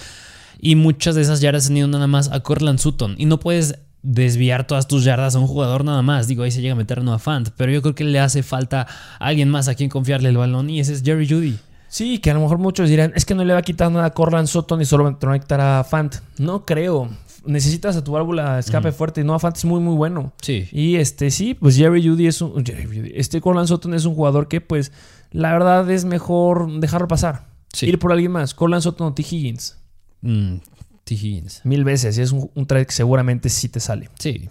[0.60, 3.16] Y muchas de esas yardas han ido nada más a Cortland Sutton.
[3.18, 6.28] Y no puedes desviar todas tus yardas a un jugador nada más.
[6.28, 7.50] Digo, ahí se llega a meter Noah Fant.
[7.58, 8.82] Pero yo creo que le hace falta
[9.20, 10.70] a alguien más a quien confiarle el balón.
[10.70, 11.58] Y ese es Jerry Judy.
[11.92, 14.06] Sí, que a lo mejor muchos dirán, es que no le va a quitar nada
[14.06, 16.16] a Corland Sutton y solo va a conectar a Fant.
[16.38, 17.10] No creo.
[17.46, 20.32] Necesitas a tu válvula escape fuerte y no a Fant es muy muy bueno.
[20.42, 20.70] Sí.
[20.72, 24.16] Y este sí, pues Jerry Judy es un Jerry Jeudy, este Corland Sutton es un
[24.16, 24.94] jugador que pues
[25.32, 27.48] la verdad es mejor dejarlo pasar.
[27.74, 27.88] Sí.
[27.88, 29.78] Ir por alguien más, Corland Sutton o T Higgins.
[30.22, 30.58] Mm,
[31.04, 31.16] T.
[31.16, 31.60] Higgins.
[31.66, 34.10] Mil veces, y es un, un trade que seguramente sí te sale.
[34.18, 34.48] Sí.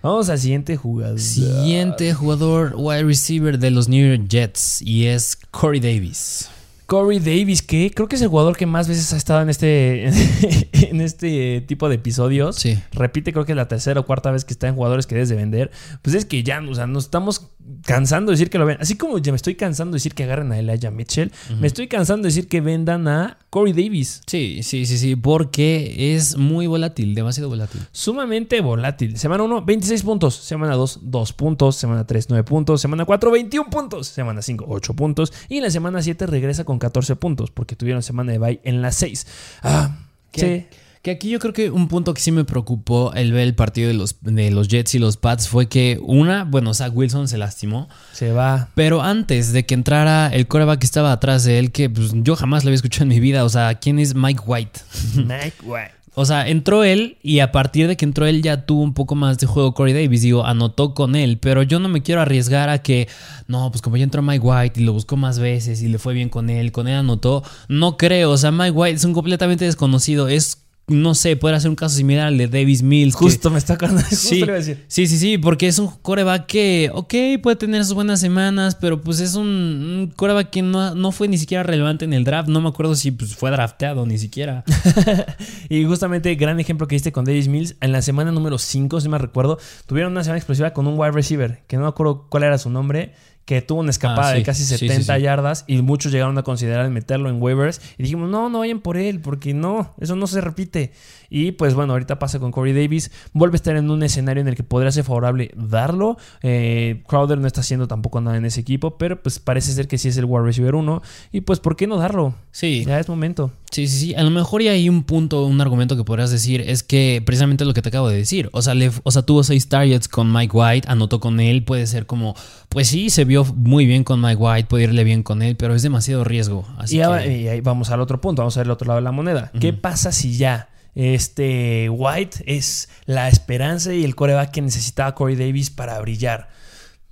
[0.00, 1.18] Vamos al siguiente jugador.
[1.18, 6.50] Siguiente jugador wide receiver de los New York Jets y es Corey Davis.
[6.86, 10.06] Corey Davis, que creo que es el jugador que más veces ha estado en este,
[10.72, 12.56] en este tipo de episodios.
[12.56, 12.78] Sí.
[12.92, 15.28] Repite, creo que es la tercera o cuarta vez que está en jugadores que debes
[15.30, 15.70] de vender.
[16.02, 17.50] Pues es que ya, o sea, nos estamos
[17.84, 18.78] cansando de decir que lo ven.
[18.80, 21.88] Así como ya me estoy cansando de decir que agarren a Elijah Mitchell, me estoy
[21.88, 24.22] cansando de decir que vendan a Corey Davis.
[24.26, 27.82] Sí, sí, sí, sí, porque es muy volátil, demasiado volátil.
[27.92, 29.16] Sumamente volátil.
[29.18, 30.34] Semana 1, 26 puntos.
[30.34, 31.76] Semana 2, 2 puntos.
[31.76, 32.80] Semana 3, 9 puntos.
[32.80, 34.08] Semana 4, 21 puntos.
[34.08, 35.32] Semana 5, 8 puntos.
[35.48, 38.82] Y en la semana 7 regresa con 14 puntos porque tuvieron semana de bye en
[38.82, 39.26] la 6.
[39.62, 39.98] Ah,
[40.32, 40.68] ¿Qué?
[40.70, 40.78] sí.
[41.04, 43.88] Que aquí yo creo que un punto que sí me preocupó el ver el partido
[43.88, 47.36] de los, de los Jets y los Pats fue que una, bueno, Zach Wilson se
[47.36, 48.70] lastimó, Se va.
[48.74, 52.36] pero antes de que entrara el coreback que estaba atrás de él, que pues, yo
[52.36, 54.80] jamás lo había escuchado en mi vida, o sea, ¿quién es Mike White?
[55.16, 55.92] Mike White.
[56.16, 59.16] O sea, entró él y a partir de que entró él ya tuvo un poco
[59.16, 60.22] más de juego Corey Davis.
[60.22, 63.08] Digo, anotó con él, pero yo no me quiero arriesgar a que,
[63.48, 66.14] no, pues como ya entró Mike White y lo buscó más veces y le fue
[66.14, 67.42] bien con él, con él anotó.
[67.68, 70.28] No creo, o sea, Mike White es un completamente desconocido.
[70.28, 73.14] Es, no sé, puede hacer un caso similar al de Davis Mills.
[73.16, 74.02] que- Justo me está acordando.
[74.10, 74.84] Sí, le iba a decir.
[74.86, 79.00] sí, sí, sí, porque es un coreback que, ok, puede tener sus buenas semanas, pero
[79.00, 82.48] pues es un, un coreback que no, no fue ni siquiera relevante en el draft.
[82.50, 84.64] No me acuerdo si pues, fue drafteado ni siquiera.
[85.68, 87.76] Y justamente, gran ejemplo que diste con Davis Mills.
[87.80, 91.12] En la semana número 5, si me recuerdo, tuvieron una semana explosiva con un wide
[91.12, 94.38] receiver, que no me acuerdo cuál era su nombre, que tuvo una escapada Ah, sí.
[94.38, 95.22] de casi Sí, sí, 70 sí.
[95.22, 97.80] yardas y muchos llegaron a considerar meterlo en waivers.
[97.98, 100.92] Y dijimos, no, no vayan por él, porque no, eso no se repite.
[101.30, 103.10] Y pues bueno, ahorita pasa con Corey Davis.
[103.32, 106.16] Vuelve a estar en un escenario en el que podría ser favorable darlo.
[106.42, 109.98] Eh, Crowder no está haciendo tampoco nada en ese equipo, pero pues parece ser que
[109.98, 111.02] sí es el wide receiver 1.
[111.32, 112.34] Y pues, ¿por qué no darlo?
[112.50, 113.50] Sí, Ya es momento.
[113.70, 114.14] Sí, sí, sí.
[114.14, 117.64] A lo mejor y hay un punto, un argumento que podrías decir es que precisamente
[117.64, 118.48] lo que te acabo de decir.
[118.52, 121.64] O sea, le- o sea, tuvo seis targets con Mike White, anotó con él.
[121.64, 122.36] Puede ser como,
[122.68, 125.74] pues sí, se vio muy bien con Mike White, puede irle bien con él, pero
[125.74, 126.64] es demasiado riesgo.
[126.78, 128.86] Así y, ahora- que, y ahí vamos al otro punto, vamos a ver el otro
[128.86, 129.50] lado de la moneda.
[129.58, 135.36] ¿Qué pasa si ya este White es la esperanza y el coreback que necesitaba Corey
[135.36, 136.48] Davis para brillar?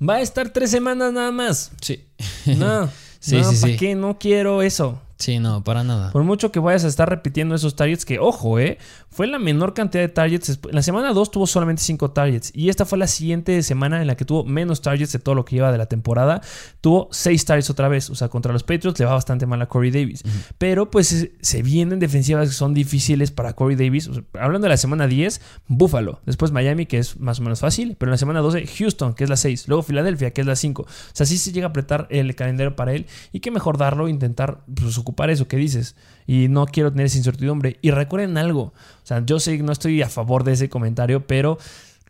[0.07, 1.73] Va a estar tres semanas nada más.
[1.81, 2.05] sí.
[2.47, 2.89] No,
[3.21, 3.79] Sí, no, sí, ¿para sí.
[3.79, 3.95] qué?
[3.95, 5.01] No quiero eso.
[5.17, 6.11] Sí, no, para nada.
[6.11, 8.79] Por mucho que vayas a estar repitiendo esos targets, que ojo, eh,
[9.13, 10.49] fue la menor cantidad de targets.
[10.69, 12.51] En la semana 2 tuvo solamente 5 targets.
[12.55, 15.45] Y esta fue la siguiente semana en la que tuvo menos targets de todo lo
[15.45, 16.41] que lleva de la temporada.
[16.81, 18.09] Tuvo 6 targets otra vez.
[18.11, 20.23] O sea, contra los Patriots le va bastante mal a Corey Davis.
[20.59, 24.09] Pero pues se- se vienen defensivas que son difíciles para Corey Davis.
[24.09, 26.21] O sea, hablando de la semana 10, Buffalo.
[26.27, 27.97] Después Miami, que es más o menos fácil.
[27.99, 29.69] Pero en la semana 12, Houston, que es la 6.
[29.69, 30.83] Luego Filadelfia, que es la 5.
[30.83, 33.07] O sea, sí se llega a apretar el calendario para él.
[33.31, 35.97] Y qué mejor darlo, intentar pues, ocupar eso que dices.
[36.27, 37.79] Y no quiero tener esa incertidumbre.
[37.83, 38.63] Y recuerden algo.
[38.63, 41.59] O sea, yo sé que no estoy a favor de ese comentario, pero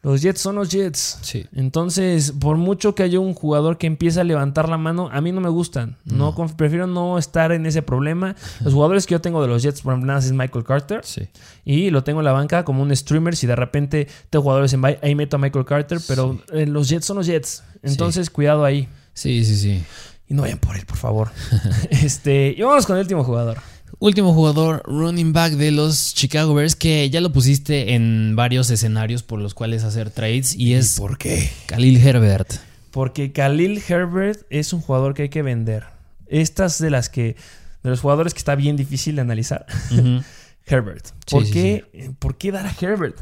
[0.03, 1.19] los Jets son los Jets.
[1.23, 1.47] Sí.
[1.55, 5.31] Entonces, por mucho que haya un jugador que empiece a levantar la mano, a mí
[5.31, 5.97] no me gustan.
[6.05, 8.35] No, prefiero no estar en ese problema.
[8.65, 11.03] Los jugadores que yo tengo de los Jets, por ejemplo, es Michael Carter.
[11.05, 11.29] Sí.
[11.65, 13.37] Y lo tengo en la banca como un streamer.
[13.37, 16.01] Si de repente tengo jugadores en bye, ahí meto a Michael Carter.
[16.09, 17.63] Pero eh, los Jets son los Jets.
[17.85, 18.89] Entonces, cuidado ahí.
[19.15, 19.85] Sí, sí, sí.
[20.27, 21.31] Y no vayan por él, por favor.
[21.91, 23.59] este, y vamos con el último jugador.
[24.03, 29.23] Último jugador, running back de los Chicago Bears, que ya lo pusiste en varios escenarios
[29.23, 31.49] por los cuales hacer trades, y es ¿Por qué?
[31.67, 32.55] Khalil Herbert.
[32.91, 35.85] Porque Khalil Herbert es un jugador que hay que vender.
[36.27, 37.37] Estas de las que.
[37.85, 39.67] De los jugadores que está bien difícil de analizar.
[40.67, 41.07] Herbert.
[41.07, 43.21] Sí, ¿Por, sí, qué, ¿Por qué dar a Herbert?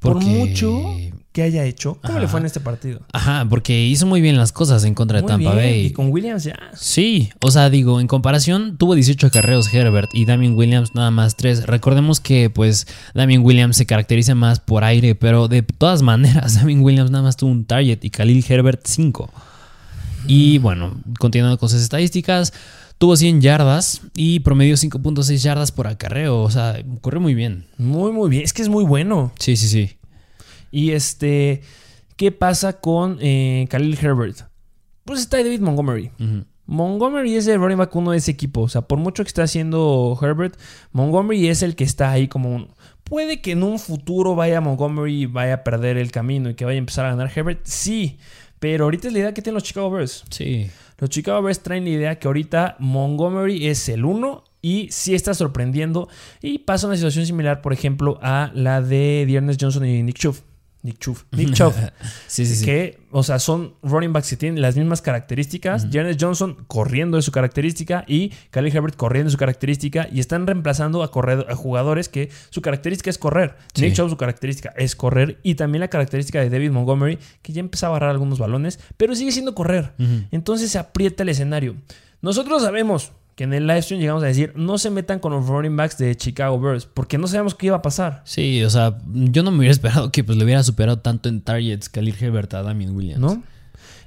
[0.00, 0.94] Por mucho
[1.32, 1.98] que haya hecho.
[2.02, 3.00] ¿Cómo le fue en este partido?
[3.12, 5.86] Ajá, porque hizo muy bien las cosas en contra de Tampa bien, Bay.
[5.86, 6.58] Y con Williams ya.
[6.74, 11.36] Sí, o sea, digo, en comparación tuvo 18 carreos Herbert y Damien Williams nada más
[11.36, 11.66] 3.
[11.66, 16.82] Recordemos que pues Damien Williams se caracteriza más por aire, pero de todas maneras Damien
[16.82, 19.30] Williams nada más tuvo un target y Khalil Herbert 5.
[20.26, 22.52] Y bueno, continuando con sus estadísticas,
[22.98, 26.42] tuvo 100 yardas y promedió 5.6 yardas por acarreo.
[26.42, 27.66] O sea, corre muy bien.
[27.78, 28.42] Muy, muy bien.
[28.42, 29.32] Es que es muy bueno.
[29.38, 29.96] Sí, sí, sí.
[30.70, 31.62] Y este,
[32.16, 34.40] ¿qué pasa con eh, Khalil Herbert?
[35.04, 36.10] Pues está David Montgomery.
[36.66, 38.60] Montgomery es el running back uno de ese equipo.
[38.62, 40.58] O sea, por mucho que está haciendo Herbert,
[40.92, 42.68] Montgomery es el que está ahí como un...
[43.04, 46.66] Puede que en un futuro vaya Montgomery y vaya a perder el camino y que
[46.66, 47.60] vaya a empezar a ganar Herbert.
[47.64, 48.18] Sí,
[48.60, 50.24] pero ahorita es la idea que tienen los Chicago Bears.
[50.30, 50.70] Sí.
[50.98, 55.34] Los Chicago Bears traen la idea que ahorita Montgomery es el uno y sí está
[55.34, 56.08] sorprendiendo.
[56.42, 60.36] Y pasa una situación similar, por ejemplo, a la de Dearness Johnson y Nick Chubb.
[60.82, 61.18] Nick Chubb.
[61.32, 61.72] Nick Chubb.
[62.26, 62.64] Sí, sí, sí.
[62.64, 65.90] Que, o sea, son running backs que tienen las mismas características.
[65.90, 70.08] Dearness Johnson corriendo de su característica y Khalil Herbert corriendo de su característica.
[70.12, 73.56] Y están reemplazando a, corred- a jugadores que su característica es correr.
[73.74, 73.82] Sí.
[73.82, 75.40] Nick Chubb su característica es correr.
[75.42, 79.14] Y también la característica de David Montgomery, que ya empezaba a agarrar algunos balones, pero
[79.14, 79.94] sigue siendo correr.
[80.30, 81.74] Entonces se aprieta el escenario.
[82.20, 85.46] Nosotros sabemos que en el live stream llegamos a decir, no se metan con los
[85.46, 88.20] running backs de Chicago Bears, porque no sabemos qué iba a pasar.
[88.24, 91.40] Sí, o sea, yo no me hubiera esperado que pues le hubiera superado tanto en
[91.40, 93.20] targets Khalil Herbert a Damien Williams.
[93.20, 93.44] ¿no?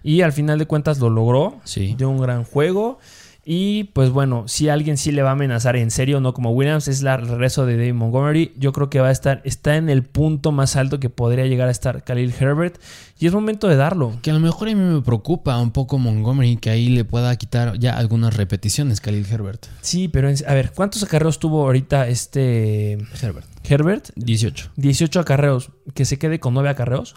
[0.03, 1.61] Y al final de cuentas lo logró.
[1.63, 1.95] Sí.
[1.97, 2.99] De un gran juego.
[3.43, 6.87] Y pues bueno, si alguien sí le va a amenazar en serio, no como Williams,
[6.87, 8.53] es la- el regreso de David Montgomery.
[8.55, 11.67] Yo creo que va a estar, está en el punto más alto que podría llegar
[11.67, 12.79] a estar Khalil Herbert.
[13.17, 14.15] Y es momento de darlo.
[14.21, 17.35] Que a lo mejor a mí me preocupa un poco Montgomery, que ahí le pueda
[17.35, 19.65] quitar ya algunas repeticiones Khalil Herbert.
[19.81, 23.47] Sí, pero en- a ver, ¿cuántos acarreos tuvo ahorita este Herbert.
[23.67, 24.09] Herbert?
[24.17, 24.69] 18.
[24.75, 25.71] 18 acarreos.
[25.95, 27.15] Que se quede con 9 acarreos.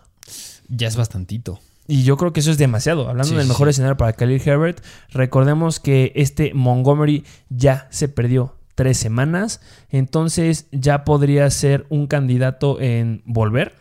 [0.69, 1.61] Ya es bastantito.
[1.87, 3.09] Y yo creo que eso es demasiado.
[3.09, 3.71] Hablando Sí, del mejor sí.
[3.73, 4.83] escenario para Khalil Herbert,
[5.13, 9.61] recordemos que este Montgomery ya se perdió tres semanas.
[9.91, 13.75] Entonces ya podría ser un candidato en volver.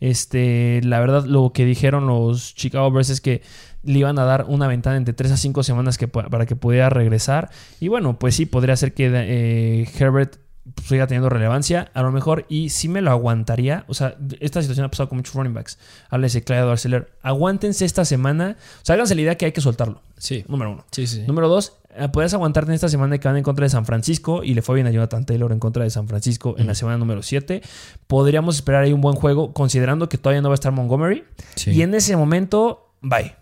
[0.00, 3.42] Este, la verdad, lo que dijeron los Chicago Bears es que
[3.82, 6.90] le iban a dar una ventana entre 3 a 5 semanas que, para que pudiera
[6.90, 7.50] regresar.
[7.80, 10.36] Y bueno, pues sí, podría ser que eh, Herbert
[10.84, 13.84] siga teniendo relevancia, a lo mejor, y sí me lo aguantaría.
[13.88, 15.78] O sea, esta situación ha pasado con muchos running backs.
[16.10, 17.10] Háblese Clyde Arcelor.
[17.22, 18.56] Aguántense esta semana.
[18.82, 20.02] O sea, háganse la idea que hay que soltarlo.
[20.18, 20.44] Sí.
[20.48, 20.84] Número uno.
[20.90, 21.24] Sí, sí.
[21.26, 24.44] Número dos, eh, puedes aguantarte en esta semana que van en contra de San Francisco
[24.44, 26.98] y le fue bien a Jonathan Taylor en contra de San Francisco en la semana
[26.98, 27.62] número 7.
[28.06, 31.24] Podríamos esperar ahí un buen juego considerando que todavía no va a estar Montgomery.
[31.56, 31.70] Sí.
[31.72, 33.39] Y en ese momento, bye.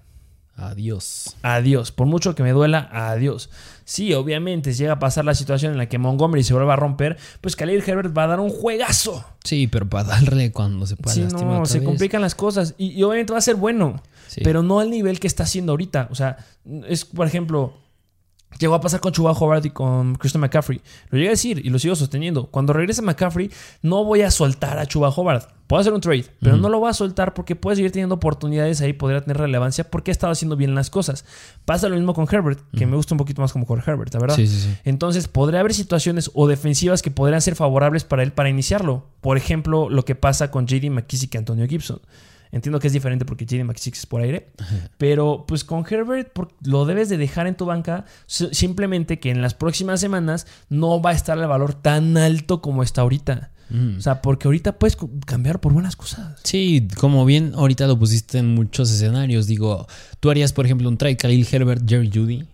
[0.58, 1.36] Adiós.
[1.42, 1.92] Adiós.
[1.92, 3.48] Por mucho que me duela, adiós.
[3.84, 6.76] Sí, obviamente, si llega a pasar la situación en la que Montgomery se vuelva a
[6.76, 9.24] romper, pues Khalil Herbert va a dar un juegazo.
[9.44, 11.86] Sí, pero para darle cuando se pueda Sí, lastimar no, otra se vez.
[11.88, 12.74] complican las cosas.
[12.76, 14.02] Y, y obviamente va a ser bueno.
[14.26, 14.42] Sí.
[14.44, 16.08] pero no al nivel que está haciendo ahorita.
[16.10, 16.36] O sea,
[16.86, 17.72] es, por ejemplo,
[18.58, 20.80] llegó a pasar con Chuba Howard y con Christian McCaffrey.
[21.10, 22.46] Lo llegué a decir y lo sigo sosteniendo.
[22.46, 23.50] Cuando regrese McCaffrey,
[23.82, 25.46] no voy a soltar a Chuba Howard.
[25.66, 28.80] Puedo hacer un trade, pero no lo voy a soltar porque puede seguir teniendo oportunidades
[28.80, 31.26] ahí, podría tener relevancia porque ha estado haciendo bien las cosas.
[31.66, 34.20] Pasa lo mismo con Herbert, que me gusta un poquito más como con Herbert, la
[34.20, 34.36] verdad.
[34.36, 34.74] Sí, sí, sí.
[34.84, 39.04] Entonces, podría haber situaciones o defensivas que podrían ser favorables para él para iniciarlo.
[39.20, 42.00] Por ejemplo, lo que pasa con JD McKissick y Antonio Gibson.
[42.52, 44.52] Entiendo que es diferente porque JD McKissick es por aire.
[44.96, 48.04] Pero pues con Herbert lo debes de dejar en tu banca.
[48.26, 52.82] Simplemente que en las próximas semanas no va a estar el valor tan alto como
[52.82, 53.50] está ahorita.
[53.70, 53.98] Mm.
[53.98, 54.96] O sea, porque ahorita puedes
[55.26, 56.40] cambiar por buenas cosas.
[56.42, 59.46] Sí, como bien ahorita lo pusiste en muchos escenarios.
[59.46, 59.86] Digo,
[60.20, 62.44] tú harías, por ejemplo, un trade Khalil Herbert, Jerry Judy.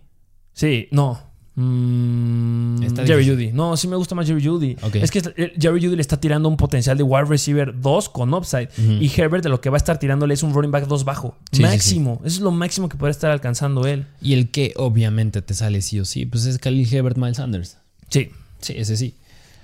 [0.53, 1.19] Sí, no.
[1.55, 3.27] Mm, Jerry.
[3.27, 3.51] Judy.
[3.53, 4.75] No, sí me gusta más Jerry Judy.
[4.93, 5.21] Es que
[5.57, 8.69] Jerry Judy le está tirando un potencial de wide receiver 2 con upside.
[8.77, 11.37] Y Herbert de lo que va a estar tirándole es un running back 2 bajo.
[11.51, 12.21] Sí, sí, máximo.
[12.25, 14.05] Eso es lo máximo que puede estar alcanzando él.
[14.21, 17.77] Y el que obviamente te sale sí o sí, pues es Khalil Herbert, Miles Sanders.
[18.09, 18.29] Sí.
[18.59, 19.15] Sí, ese sí.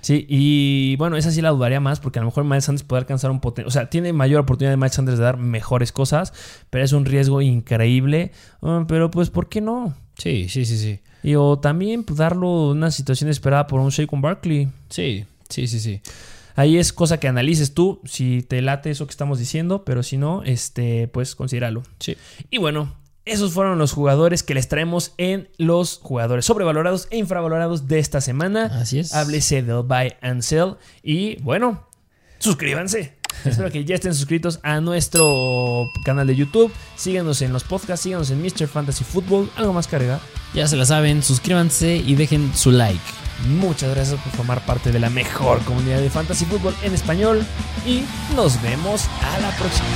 [0.02, 3.02] Sí, y bueno, esa sí la dudaría más porque a lo mejor Miles Sanders puede
[3.02, 3.68] alcanzar un potencial.
[3.68, 6.34] O sea, tiene mayor oportunidad de Miles Sanders de dar mejores cosas,
[6.72, 8.32] pero es un riesgo increíble.
[8.64, 9.96] Ah, pero pues, ¿por qué no?
[10.18, 11.00] Sí, sí, sí, sí.
[11.24, 14.70] Y o también pues, darlo una situación esperada por un Shaquan Barkley.
[14.90, 16.02] Sí, sí, sí, sí.
[16.56, 20.18] Ahí es cosa que analices tú, si te late eso que estamos diciendo, pero si
[20.18, 21.84] no, este, pues considéralo.
[22.00, 22.18] Sí.
[22.50, 22.94] Y bueno,
[23.26, 28.20] esos fueron los jugadores que les traemos en los jugadores sobrevalorados e infravalorados de esta
[28.20, 28.66] semana.
[28.82, 29.14] Así es.
[29.14, 30.76] Háblese del buy and sell.
[31.04, 31.88] Y bueno,
[32.40, 33.21] suscríbanse.
[33.46, 36.72] Espero que ya estén suscritos a nuestro canal de YouTube.
[36.96, 38.68] Síganos en los podcasts, síganos en Mr.
[38.68, 39.50] Fantasy Football.
[39.56, 40.20] ¿Algo más agregar?
[40.54, 43.02] Ya se la saben, suscríbanse y dejen su like.
[43.48, 47.46] Muchas gracias por formar parte de la mejor comunidad de Fantasy Football en español.
[47.86, 48.04] Y
[48.36, 49.88] nos vemos a la próxima.